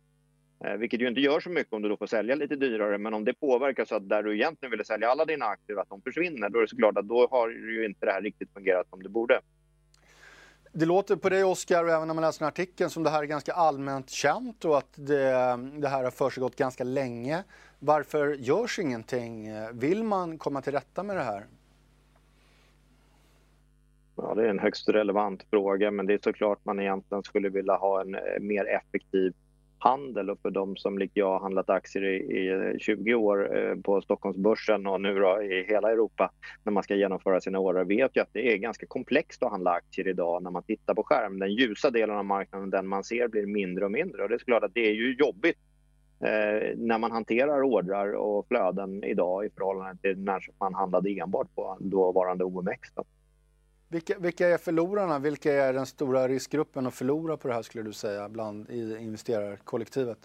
Vilket 0.78 1.02
ju 1.02 1.08
inte 1.08 1.22
gör 1.22 1.40
så 1.40 1.50
mycket 1.50 1.74
om 1.74 1.82
du 1.82 1.90
då 1.90 1.98
får 1.98 2.08
sälja 2.08 2.36
lite 2.36 2.56
dyrare. 2.56 2.98
Men 2.98 3.14
om 3.14 3.26
det 3.26 3.34
påverkar 3.34 3.86
så 3.86 3.96
att 3.96 4.10
där 4.10 4.24
du 4.24 4.36
egentligen 4.36 4.72
ville 4.72 4.86
sälja 4.86 5.10
alla 5.10 5.26
dina 5.26 5.46
aktier, 5.46 5.78
att 5.78 5.90
de 5.90 6.02
försvinner, 6.02 6.50
då 6.50 6.58
är 6.58 6.62
det 6.62 6.68
såklart 6.68 6.98
att 6.98 7.08
då 7.08 7.28
har 7.32 7.50
ju 7.50 7.86
inte 7.86 8.06
det 8.06 8.12
här 8.12 8.22
riktigt 8.22 8.54
fungerat 8.54 8.90
som 8.90 9.04
det 9.04 9.10
borde. 9.10 9.40
Det 10.78 10.86
låter 10.86 11.16
på 11.16 11.30
dig 11.30 11.44
Oskar 11.44 11.84
och 11.84 11.90
även 11.90 12.08
när 12.08 12.14
man 12.14 12.22
läser 12.22 12.40
den 12.40 12.48
artikeln 12.48 12.90
som 12.90 13.04
det 13.04 13.10
här 13.10 13.24
är 13.24 13.28
ganska 13.28 13.54
allmänt 13.54 14.10
känt 14.10 14.66
och 14.66 14.78
att 14.78 14.94
det, 14.96 15.32
det 15.78 15.88
här 15.88 16.04
har 16.04 16.12
försiggått 16.12 16.56
ganska 16.56 16.84
länge. 16.84 17.44
Varför 17.80 18.28
görs 18.34 18.80
ingenting? 18.80 19.50
Vill 19.74 20.04
man 20.04 20.38
komma 20.38 20.62
till 20.62 20.74
rätta 20.74 21.04
med 21.04 21.16
det 21.16 21.24
här? 21.24 21.46
Ja, 24.16 24.34
det 24.36 24.46
är 24.46 24.50
en 24.50 24.60
högst 24.60 24.90
relevant 24.90 25.44
fråga, 25.50 25.92
men 25.92 26.06
det 26.06 26.14
är 26.14 26.20
såklart 26.24 26.66
man 26.66 26.80
egentligen 26.80 27.24
skulle 27.24 27.50
vilja 27.50 27.76
ha 27.76 28.02
en 28.02 28.16
eh, 28.16 28.22
mer 28.42 28.66
effektiv 28.66 29.34
handel 29.80 30.30
och 30.30 30.40
för 30.42 30.52
de 30.52 30.76
som 30.76 30.98
likt 30.98 31.18
jag 31.18 31.30
har 31.30 31.40
handlat 31.40 31.70
aktier 31.70 32.04
i, 32.04 32.76
i 32.76 32.80
20 32.80 33.14
år 33.14 33.58
eh, 33.58 33.76
på 33.76 34.02
Stockholmsbörsen 34.02 34.88
och 34.88 35.02
nu 35.02 35.20
då 35.20 35.42
i 35.42 35.66
hela 35.68 35.92
Europa 35.92 36.32
när 36.64 36.72
man 36.72 36.84
ska 36.84 36.96
genomföra 36.96 37.42
sina 37.42 37.60
år 37.60 37.84
vet 37.86 38.12
ju 38.18 38.22
att 38.22 38.34
det 38.34 38.54
är 38.54 38.58
ganska 38.58 38.86
komplext 38.86 39.44
att 39.44 39.52
handla 39.52 39.72
aktier 39.72 40.08
idag 40.08 40.44
när 40.44 40.52
man 40.52 40.64
tittar 40.64 40.94
på 40.94 41.04
skärm. 41.04 41.40
Den 41.40 41.54
ljusa 41.54 41.92
delen 41.92 42.18
av 42.18 42.26
marknaden, 42.26 42.70
den 42.70 42.88
man 42.88 43.04
ser, 43.04 43.28
blir 43.28 43.46
mindre 43.46 43.86
och 43.86 43.92
mindre 43.92 44.24
och 44.24 44.30
det 44.30 44.36
är 44.36 44.40
såklart 44.40 44.64
att 44.64 44.74
det 44.74 44.90
är 44.90 44.94
ju 44.94 45.16
jobbigt 45.16 45.58
eh, 46.20 46.78
när 46.78 46.98
man 46.98 47.12
hanterar 47.12 47.64
ordrar 47.64 48.14
och 48.14 48.48
flöden 48.48 49.04
idag 49.04 49.46
i 49.46 49.50
förhållande 49.50 50.02
till 50.02 50.20
när 50.20 50.42
man 50.60 50.74
handlade 50.74 51.10
enbart 51.10 51.56
på 51.56 51.78
dåvarande 51.80 52.44
OMX. 52.44 52.94
Då. 52.96 53.04
Vilka, 53.90 54.20
vilka 54.20 54.48
är 54.48 54.58
förlorarna? 54.58 55.20
Vilka 55.20 55.54
är 55.54 55.74
den 55.74 55.86
stora 55.86 56.28
riskgruppen 56.28 56.88
att 56.88 56.94
förlora 56.94 57.38
på 57.38 57.48
det 57.48 57.54
här 57.54 57.62
skulle 57.62 57.84
du 57.84 57.94
säga 57.94 58.30
bland 58.30 58.70
investerarkollektivet? 58.70 60.18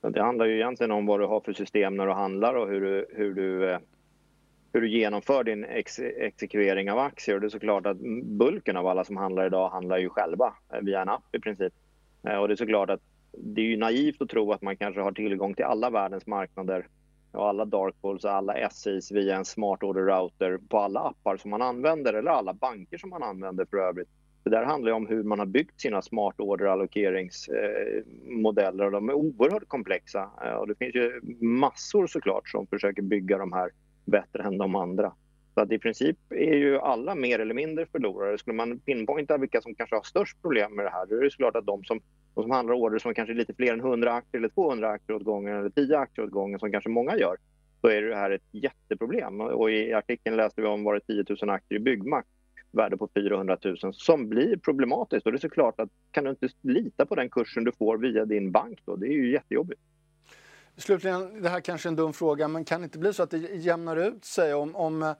Det 0.00 0.22
handlar 0.22 0.46
ju 0.46 0.54
egentligen 0.54 0.90
om 0.90 1.06
vad 1.06 1.20
du 1.20 1.26
har 1.26 1.40
för 1.40 1.52
system 1.52 1.96
när 1.96 2.06
du 2.06 2.12
handlar 2.12 2.54
och 2.54 2.68
hur 2.68 2.80
du, 2.80 3.06
hur 3.10 3.34
du, 3.34 3.70
eh, 3.70 3.78
hur 4.72 4.80
du 4.80 4.88
genomför 4.88 5.44
din 5.44 5.64
ex 5.64 5.98
exekvering 5.98 6.90
av 6.90 6.98
aktier. 6.98 7.34
Och 7.34 7.40
det 7.40 7.46
är 7.46 7.48
såklart 7.48 7.86
att 7.86 7.98
bulken 8.22 8.76
av 8.76 8.86
alla 8.86 9.04
som 9.04 9.16
handlar 9.16 9.46
idag 9.46 9.70
handlar 9.70 9.98
ju 9.98 10.08
själva 10.08 10.54
eh, 10.72 10.80
via 10.80 11.02
en 11.02 11.08
app 11.08 11.34
i 11.34 11.40
princip. 11.40 11.72
Eh, 12.22 12.36
och 12.36 12.48
det 12.48 12.54
är 12.54 12.56
såklart 12.56 12.90
att 12.90 13.00
det 13.32 13.60
är 13.60 13.64
ju 13.64 13.76
naivt 13.76 14.22
att 14.22 14.28
tro 14.28 14.52
att 14.52 14.62
man 14.62 14.76
kanske 14.76 15.00
har 15.00 15.12
tillgång 15.12 15.54
till 15.54 15.64
alla 15.64 15.90
världens 15.90 16.26
marknader 16.26 16.86
och 17.36 17.48
alla 17.48 17.64
darkpools 17.64 18.24
och 18.24 18.30
alla 18.30 18.70
SIs 18.70 19.12
via 19.12 19.36
en 19.36 19.44
smart 19.44 19.82
order 19.82 20.02
router 20.02 20.58
på 20.68 20.78
alla 20.78 21.00
appar 21.00 21.36
som 21.36 21.50
man 21.50 21.62
använder 21.62 22.14
eller 22.14 22.30
alla 22.30 22.54
banker 22.54 22.98
som 22.98 23.10
man 23.10 23.22
använder 23.22 23.64
för 23.64 23.76
övrigt. 23.76 24.08
Det 24.44 24.50
där 24.50 24.64
handlar 24.64 24.92
om 24.92 25.06
hur 25.06 25.22
man 25.22 25.38
har 25.38 25.46
byggt 25.46 25.80
sina 25.80 26.02
smart 26.02 26.34
order 26.38 26.66
allokeringsmodeller 26.66 28.84
eh, 28.84 28.86
och 28.86 28.92
de 28.92 29.08
är 29.08 29.12
oerhört 29.12 29.68
komplexa. 29.68 30.30
Eh, 30.44 30.52
och 30.52 30.68
det 30.68 30.74
finns 30.74 30.94
ju 30.94 31.20
massor 31.40 32.06
såklart 32.06 32.48
som 32.48 32.66
försöker 32.66 33.02
bygga 33.02 33.38
de 33.38 33.52
här 33.52 33.70
bättre 34.04 34.42
än 34.42 34.58
de 34.58 34.74
andra. 34.74 35.12
Så 35.54 35.60
att 35.60 35.72
i 35.72 35.78
princip 35.78 36.18
är 36.30 36.56
ju 36.56 36.78
alla 36.78 37.14
mer 37.14 37.38
eller 37.38 37.54
mindre 37.54 37.86
förlorare. 37.86 38.38
Skulle 38.38 38.56
man 38.56 38.78
pinpointa 38.78 39.38
vilka 39.38 39.60
som 39.60 39.74
kanske 39.74 39.96
har 39.96 40.02
störst 40.02 40.42
problem 40.42 40.76
med 40.76 40.84
det 40.84 40.90
här, 40.90 41.06
då 41.06 41.16
är 41.16 41.20
det 41.20 41.30
såklart 41.30 41.56
att 41.56 41.66
de 41.66 41.84
som 41.84 42.00
och 42.36 42.42
som 42.42 42.50
handlar 42.50 42.74
order 42.74 42.98
som 42.98 43.14
kanske 43.14 43.32
är 43.32 43.36
lite 43.36 43.54
fler 43.54 43.72
än 43.72 43.80
100 43.80 44.12
aktier 44.12 44.38
eller 44.38 44.48
200 44.48 44.88
aktier 44.88 45.16
åt 45.16 45.24
gången 45.24 45.56
eller 45.56 45.70
10 45.70 45.98
aktier 45.98 46.24
åt 46.24 46.30
gången 46.30 46.58
som 46.58 46.72
kanske 46.72 46.90
många 46.90 47.16
gör, 47.16 47.36
så 47.80 47.88
är 47.88 48.02
det 48.02 48.16
här 48.16 48.30
ett 48.30 48.48
jätteproblem. 48.52 49.40
Och 49.40 49.70
i 49.70 49.92
artikeln 49.92 50.36
läste 50.36 50.60
vi 50.60 50.66
om 50.66 50.84
var 50.84 50.94
det 50.94 51.00
10 51.00 51.24
000 51.42 51.50
aktier 51.50 51.78
i 51.78 51.82
Byggmax, 51.82 52.28
värde 52.72 52.96
på 52.96 53.08
400 53.14 53.58
000, 53.64 53.94
som 53.94 54.28
blir 54.28 54.56
problematiskt. 54.56 55.26
Och 55.26 55.32
det 55.32 55.36
är 55.36 55.40
såklart 55.40 55.80
att 55.80 55.88
kan 56.10 56.24
du 56.24 56.30
inte 56.30 56.48
lita 56.62 57.06
på 57.06 57.14
den 57.14 57.30
kursen 57.30 57.64
du 57.64 57.72
får 57.72 57.98
via 57.98 58.24
din 58.24 58.52
bank 58.52 58.78
då, 58.84 58.96
det 58.96 59.06
är 59.06 59.12
ju 59.12 59.32
jättejobbigt. 59.32 59.80
Slutligen, 60.78 61.42
det 61.42 61.48
här 61.48 61.60
kanske 61.60 61.88
är 61.88 61.90
en 61.90 61.96
dum 61.96 62.12
fråga, 62.12 62.48
men 62.48 62.64
kan 62.64 62.80
det 62.80 62.84
inte 62.84 62.98
bli 62.98 63.12
så 63.12 63.22
att 63.22 63.30
det 63.30 63.38
jämnar 63.38 63.96
ut 63.96 64.24
sig 64.24 64.54
om, 64.54 64.76
om 64.76 65.02
eh, 65.02 65.12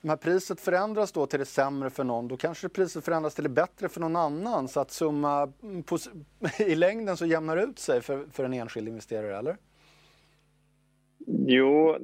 de 0.00 0.08
här 0.08 0.16
priset 0.16 0.60
förändras 0.60 1.12
då 1.12 1.26
till 1.26 1.38
det 1.38 1.44
sämre 1.44 1.90
för 1.90 2.04
någon, 2.04 2.28
då 2.28 2.36
kanske 2.36 2.68
priset 2.68 3.04
förändras 3.04 3.34
till 3.34 3.44
det 3.44 3.50
bättre 3.50 3.88
för 3.88 4.00
någon 4.00 4.16
annan 4.16 4.68
så 4.68 4.80
att 4.80 4.90
summa 4.90 5.52
mm, 5.62 5.82
på, 5.82 5.98
i 6.58 6.74
längden 6.74 7.16
så 7.16 7.26
jämnar 7.26 7.56
ut 7.56 7.78
sig 7.78 8.00
för, 8.00 8.24
för 8.32 8.44
en 8.44 8.52
enskild 8.52 8.88
investerare, 8.88 9.38
eller? 9.38 9.56
Jo, 11.46 11.96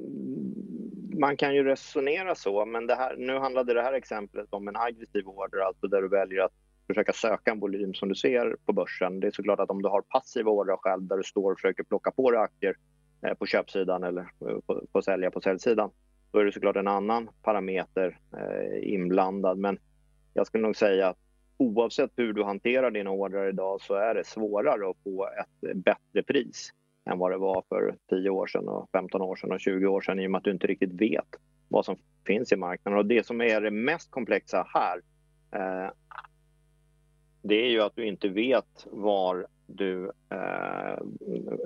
man 1.19 1.37
kan 1.37 1.55
ju 1.55 1.63
resonera 1.63 2.35
så, 2.35 2.65
men 2.65 2.87
det 2.87 2.95
här, 2.95 3.15
nu 3.17 3.37
handlade 3.37 3.73
det 3.73 3.81
här 3.81 3.93
exemplet 3.93 4.47
om 4.49 4.67
en 4.67 4.75
aggressiv 4.75 5.27
order, 5.27 5.59
alltså 5.59 5.87
där 5.87 6.01
du 6.01 6.07
väljer 6.07 6.41
att 6.41 6.53
försöka 6.87 7.13
söka 7.13 7.51
en 7.51 7.59
volym 7.59 7.93
som 7.93 8.09
du 8.09 8.15
ser 8.15 8.55
på 8.65 8.73
börsen. 8.73 9.19
Det 9.19 9.27
är 9.27 9.31
såklart 9.31 9.59
att 9.59 9.69
om 9.69 9.81
du 9.81 9.89
har 9.89 10.01
passiva 10.01 10.51
ordrar 10.51 10.77
själv 10.77 11.03
där 11.03 11.17
du 11.17 11.23
står 11.23 11.51
och 11.51 11.57
försöker 11.57 11.83
plocka 11.83 12.11
på 12.11 12.31
dig 12.31 12.39
aktier 12.39 12.75
Eh, 13.23 13.33
på 13.33 13.45
köpsidan 13.45 14.03
eller 14.03 14.27
på, 14.65 14.85
på 14.91 15.01
sälja 15.01 15.31
på 15.31 15.41
säljsidan, 15.41 15.89
då 16.31 16.39
är 16.39 16.45
det 16.45 16.51
såklart 16.51 16.75
en 16.75 16.87
annan 16.87 17.29
parameter 17.41 18.19
eh, 18.37 18.93
inblandad. 18.93 19.57
Men 19.57 19.79
jag 20.33 20.47
skulle 20.47 20.63
nog 20.63 20.75
säga 20.75 21.07
att 21.07 21.17
oavsett 21.57 22.11
hur 22.15 22.33
du 22.33 22.43
hanterar 22.43 22.91
dina 22.91 23.09
ordrar 23.09 23.49
idag 23.49 23.81
så 23.81 23.93
är 23.93 24.15
det 24.15 24.27
svårare 24.27 24.89
att 24.89 24.97
få 25.03 25.29
ett 25.39 25.75
bättre 25.75 26.23
pris 26.23 26.69
än 27.05 27.19
vad 27.19 27.31
det 27.31 27.37
var 27.37 27.63
för 27.69 27.95
10 28.09 28.29
år 28.29 28.47
sedan, 28.47 28.67
och 28.67 28.89
15 28.91 29.21
år 29.21 29.35
sedan 29.35 29.51
och 29.51 29.59
20 29.59 29.87
år 29.87 30.01
sedan 30.01 30.19
i 30.19 30.27
och 30.27 30.31
med 30.31 30.37
att 30.37 30.43
du 30.43 30.51
inte 30.51 30.67
riktigt 30.67 31.01
vet 31.01 31.27
vad 31.67 31.85
som 31.85 31.97
finns 32.27 32.51
i 32.51 32.55
marknaden. 32.55 32.99
Och 32.99 33.05
det 33.05 33.25
som 33.25 33.41
är 33.41 33.61
det 33.61 33.71
mest 33.71 34.11
komplexa 34.11 34.67
här 34.73 35.01
eh, 35.51 35.91
det 37.41 37.55
är 37.55 37.69
ju 37.69 37.81
att 37.81 37.95
du 37.95 38.05
inte 38.05 38.29
vet 38.29 38.87
var 38.91 39.47
du... 39.73 40.11
Eh, 40.29 40.97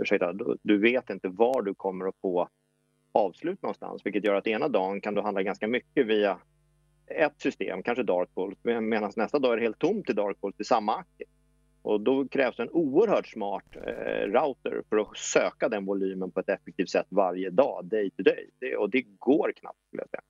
ursäkta, 0.01 0.33
du, 0.33 0.57
du 0.61 0.77
vet 0.77 1.09
inte 1.09 1.27
var 1.27 1.61
du 1.61 1.75
kommer 1.75 2.07
att 2.07 2.15
få 2.21 2.49
avslut 3.11 3.61
någonstans, 3.61 4.05
vilket 4.05 4.23
gör 4.23 4.35
att 4.35 4.47
ena 4.47 4.67
dagen 4.67 5.01
kan 5.01 5.13
du 5.13 5.21
handla 5.21 5.43
ganska 5.43 5.67
mycket 5.67 6.07
via 6.07 6.37
ett 7.07 7.41
system, 7.41 7.83
kanske 7.83 8.03
Darkbolt, 8.03 8.59
medan 8.63 9.11
nästa 9.15 9.39
dag 9.39 9.53
är 9.53 9.57
det 9.57 9.63
helt 9.63 9.79
tomt 9.79 10.09
i 10.09 10.13
Darkbolt 10.13 10.57
till 10.57 10.65
samma 10.65 10.95
aktie. 10.95 11.27
Och 11.81 12.01
då 12.01 12.27
krävs 12.27 12.59
en 12.59 12.69
oerhört 12.69 13.27
smart 13.27 13.75
eh, 13.75 14.27
router 14.27 14.81
för 14.89 14.97
att 14.97 15.17
söka 15.17 15.69
den 15.69 15.85
volymen 15.85 16.31
på 16.31 16.39
ett 16.39 16.49
effektivt 16.49 16.89
sätt 16.89 17.05
varje 17.09 17.49
dag, 17.49 17.85
day 17.85 18.09
to 18.09 18.23
day. 18.23 18.49
Det, 18.59 18.75
och 18.75 18.89
det 18.89 19.01
går 19.01 19.51
knappt, 19.55 19.79
skulle 19.87 20.01
jag 20.01 20.09
säga. 20.09 20.21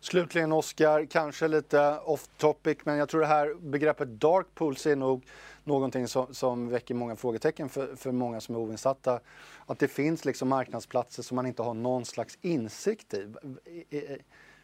Slutligen 0.00 0.52
Oskar, 0.52 1.04
kanske 1.04 1.48
lite 1.48 1.98
off 1.98 2.28
topic, 2.36 2.78
men 2.84 2.96
jag 2.96 3.08
tror 3.08 3.20
det 3.20 3.26
här 3.26 3.54
begreppet 3.60 4.08
dark 4.08 4.46
pools 4.54 4.86
är 4.86 4.96
nog 4.96 5.26
någonting 5.64 6.08
som, 6.08 6.34
som 6.34 6.68
väcker 6.68 6.94
många 6.94 7.16
frågetecken 7.16 7.68
för, 7.68 7.96
för 7.96 8.12
många 8.12 8.40
som 8.40 8.54
är 8.54 8.58
oinsatta. 8.58 9.20
Att 9.66 9.78
det 9.78 9.88
finns 9.88 10.24
liksom 10.24 10.48
marknadsplatser 10.48 11.22
som 11.22 11.36
man 11.36 11.46
inte 11.46 11.62
har 11.62 11.74
någon 11.74 12.04
slags 12.04 12.38
insikt 12.40 13.14
i. 13.14 13.34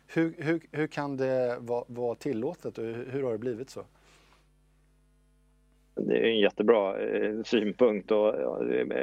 Hur, 0.07 0.35
hur, 0.39 0.61
hur 0.71 0.87
kan 0.87 1.17
det 1.17 1.57
vara, 1.61 1.85
vara 1.89 2.15
tillåtet 2.15 2.79
och 2.79 2.85
hur, 2.85 3.11
hur 3.11 3.23
har 3.23 3.33
det 3.33 3.39
blivit 3.39 3.71
så? 3.71 3.85
Det 6.25 6.29
är 6.29 6.33
en 6.33 6.39
jättebra 6.39 7.03
eh, 7.03 7.43
synpunkt 7.43 8.11
och 8.11 8.35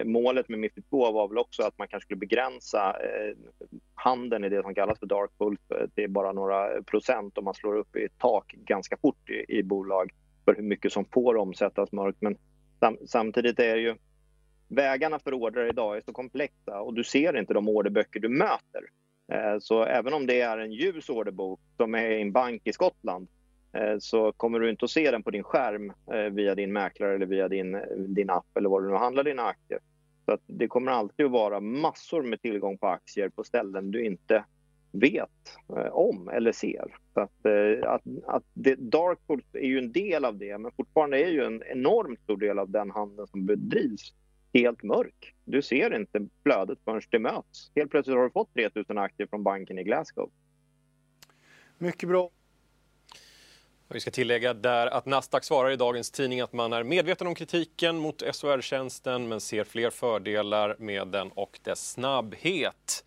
målet 0.05 0.49
med 0.49 0.59
Mifid 0.59 0.89
2 0.89 1.11
var 1.11 1.27
väl 1.27 1.37
också 1.37 1.63
att 1.63 1.77
man 1.77 1.87
kanske 1.87 2.05
skulle 2.05 2.19
begränsa 2.19 2.95
eh, 2.99 3.37
handeln 3.95 4.43
i 4.43 4.49
det 4.49 4.61
som 4.61 4.75
kallas 4.75 4.99
för 4.99 5.05
dark 5.05 5.37
pool 5.37 5.57
eh, 5.69 5.87
till 5.95 6.09
bara 6.09 6.31
några 6.31 6.83
procent 6.83 7.37
om 7.37 7.45
man 7.45 7.53
slår 7.53 7.77
upp 7.77 7.95
i 7.95 8.03
ett 8.03 8.17
tak 8.17 8.51
ganska 8.51 8.97
fort 8.97 9.29
i, 9.29 9.57
i 9.57 9.63
bolag 9.63 10.11
för 10.45 10.55
hur 10.55 10.63
mycket 10.63 10.93
som 10.93 11.05
får 11.05 11.37
omsättas 11.37 11.91
mörkt. 11.91 12.21
Men 12.21 12.37
sam, 12.79 12.97
samtidigt 13.07 13.59
är 13.59 13.75
ju 13.75 13.95
vägarna 14.67 15.19
för 15.19 15.33
order 15.33 15.69
idag 15.69 15.97
är 15.97 16.01
så 16.01 16.13
komplexa 16.13 16.81
och 16.81 16.93
du 16.93 17.03
ser 17.03 17.37
inte 17.37 17.53
de 17.53 17.69
orderböcker 17.69 18.19
du 18.19 18.29
möter. 18.29 18.81
Så 19.59 19.83
även 19.83 20.13
om 20.13 20.27
det 20.27 20.41
är 20.41 20.57
en 20.57 20.71
ljus 20.71 21.09
orderbok 21.09 21.59
som 21.77 21.95
är 21.95 22.09
i 22.09 22.21
en 22.21 22.31
bank 22.31 22.61
i 22.65 22.73
Skottland 22.73 23.27
Eh, 23.73 23.95
så 23.99 24.31
kommer 24.31 24.59
du 24.59 24.69
inte 24.69 24.85
att 24.85 24.91
se 24.91 25.11
den 25.11 25.23
på 25.23 25.31
din 25.31 25.43
skärm 25.43 25.93
eh, 26.13 26.33
via 26.33 26.55
din 26.55 26.73
mäklare 26.73 27.15
eller 27.15 27.25
via 27.25 27.47
din, 27.47 27.77
din 27.97 28.29
app 28.29 28.57
eller 28.57 28.69
var 28.69 28.81
du 28.81 28.89
nu 28.89 28.95
handlar 28.95 29.23
dina 29.23 29.43
aktier. 29.43 29.79
Så 30.25 30.31
att 30.31 30.41
det 30.47 30.67
kommer 30.67 30.91
alltid 30.91 31.25
att 31.25 31.31
vara 31.31 31.59
massor 31.59 32.23
med 32.23 32.41
tillgång 32.41 32.77
på 32.77 32.87
aktier 32.87 33.29
på 33.29 33.43
ställen 33.43 33.91
du 33.91 34.05
inte 34.05 34.43
vet 34.91 35.57
eh, 35.77 35.91
om 35.91 36.29
eller 36.29 36.51
ser. 36.51 36.95
Så 37.13 37.19
att, 37.19 37.45
att, 37.85 38.01
att 38.27 38.43
det, 38.53 38.75
Darkpool 38.75 39.43
är 39.53 39.67
ju 39.67 39.77
en 39.77 39.91
del 39.91 40.25
av 40.25 40.37
det 40.37 40.57
men 40.57 40.71
fortfarande 40.71 41.23
är 41.23 41.29
ju 41.29 41.43
en 41.43 41.63
enormt 41.63 42.19
stor 42.19 42.37
del 42.37 42.59
av 42.59 42.69
den 42.69 42.91
handeln 42.91 43.27
som 43.27 43.45
bedrivs 43.45 44.13
helt 44.53 44.83
mörk. 44.83 45.35
Du 45.45 45.61
ser 45.61 45.95
inte 45.95 46.27
flödet 46.43 46.79
förrän 46.85 47.01
det 47.09 47.19
möts. 47.19 47.71
Helt 47.75 47.91
plötsligt 47.91 48.17
har 48.17 48.23
du 48.23 48.29
fått 48.29 48.53
3000 48.53 48.97
aktier 48.97 49.27
från 49.27 49.43
banken 49.43 49.79
i 49.79 49.83
Glasgow. 49.83 50.31
Mycket 51.77 52.09
bra. 52.09 52.29
Vi 53.93 53.99
ska 53.99 54.11
tillägga 54.11 54.53
där 54.53 54.87
att 54.87 55.05
Nasdaq 55.05 55.43
svarar 55.43 55.71
i 55.71 55.75
dagens 55.75 56.11
tidning 56.11 56.41
att 56.41 56.53
man 56.53 56.73
är 56.73 56.83
medveten 56.83 57.27
om 57.27 57.35
kritiken 57.35 57.97
mot 57.97 58.23
SOR-tjänsten 58.31 59.27
men 59.27 59.41
ser 59.41 59.63
fler 59.63 59.89
fördelar 59.89 60.75
med 60.79 61.07
den 61.07 61.31
och 61.31 61.59
dess 61.63 61.91
snabbhet. 61.91 63.03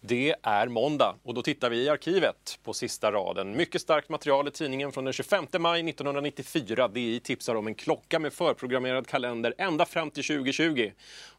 Det 0.00 0.34
är 0.42 0.68
måndag 0.68 1.16
och 1.22 1.34
då 1.34 1.42
tittar 1.42 1.70
vi 1.70 1.76
i 1.76 1.88
arkivet 1.88 2.58
på 2.62 2.72
sista 2.72 3.12
raden. 3.12 3.56
Mycket 3.56 3.80
starkt 3.82 4.08
material 4.08 4.48
i 4.48 4.50
tidningen 4.50 4.92
från 4.92 5.04
den 5.04 5.12
25 5.12 5.46
maj 5.58 5.88
1994. 5.88 6.88
DI 6.88 7.20
tipsar 7.20 7.54
om 7.54 7.66
en 7.66 7.74
klocka 7.74 8.18
med 8.18 8.32
förprogrammerad 8.32 9.06
kalender 9.06 9.54
ända 9.58 9.86
fram 9.86 10.10
till 10.10 10.24
2020. 10.24 10.90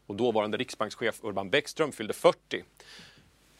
Och 0.06 0.16
dåvarande 0.16 0.58
riksbankschef 0.58 1.20
Urban 1.24 1.50
Bäckström 1.50 1.92
fyllde 1.92 2.14
40. 2.14 2.64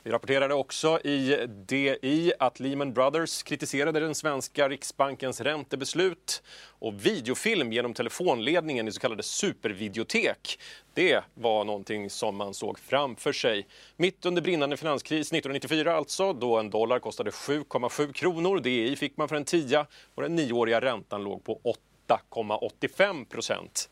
Vi 0.06 0.12
rapporterade 0.12 0.54
också 0.54 1.00
i 1.00 1.48
DI 1.48 2.34
att 2.40 2.60
Lehman 2.60 2.94
Brothers 2.94 3.44
kritiserade 3.44 4.00
den 4.00 4.16
svenska 4.16 4.70
riksbankens 4.70 5.42
räntebeslut 5.42 6.44
och 6.80 7.06
videofilm 7.06 7.74
genom 7.74 7.94
telefonledningen 7.94 8.88
i 8.88 8.92
så 8.92 9.00
kallade 9.00 9.24
supervideotek. 9.24 10.60
Det 10.94 11.24
var 11.34 11.66
någonting 11.66 12.10
som 12.10 12.36
man 12.36 12.54
såg 12.54 12.80
framför 12.80 13.34
sig. 13.34 13.68
Mitt 13.98 14.26
under 14.26 14.42
brinnande 14.42 14.78
finanskris 14.78 15.28
1994 15.28 15.96
alltså, 15.96 16.34
då 16.34 16.58
en 16.58 16.70
dollar 16.70 17.00
kostade 17.00 17.32
7,7 17.32 18.14
kronor. 18.14 18.60
DI 18.60 18.96
fick 18.96 19.18
man 19.18 19.30
för 19.30 19.36
en 19.36 19.46
tia 19.46 19.86
och 20.16 20.22
den 20.22 20.36
nioåriga 20.36 20.82
räntan 20.82 21.24
låg 21.24 21.44
på 21.44 21.60
8,85 22.08 23.26
procent. 23.26 23.90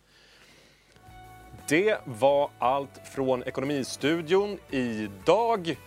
Det 1.69 1.97
var 2.05 2.49
allt 2.59 3.01
från 3.15 3.43
Ekonomistudion 3.43 4.57
idag. 4.69 5.77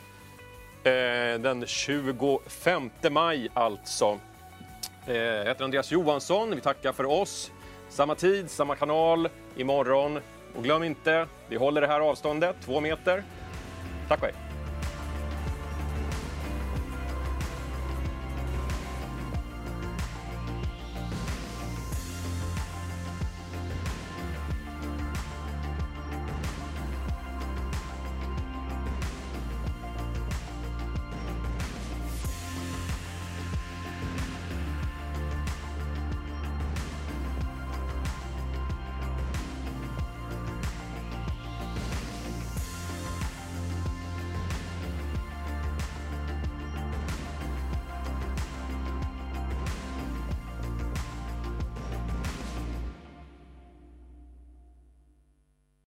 Eh, 0.85 1.41
den 1.41 1.67
25 1.67 2.91
maj 3.11 3.49
alltså. 3.55 4.19
Eh, 5.07 5.17
jag 5.17 5.45
heter 5.45 5.65
Andreas 5.65 5.93
Johansson. 5.93 6.55
Vi 6.55 6.61
tackar 6.61 6.93
för 6.93 7.05
oss. 7.07 7.53
Samma 7.89 8.15
tid, 8.15 8.51
samma 8.51 8.77
kanal 8.77 9.29
imorgon. 9.57 10.21
Och 10.57 10.65
glöm 10.65 10.83
inte, 10.83 11.27
vi 11.49 11.57
håller 11.57 11.81
det 11.81 11.87
här 11.87 12.01
avståndet, 12.01 12.57
två 12.65 12.81
meter. 12.81 13.23
Tack 14.09 14.23
och 14.23 14.27
hej. 14.27 14.44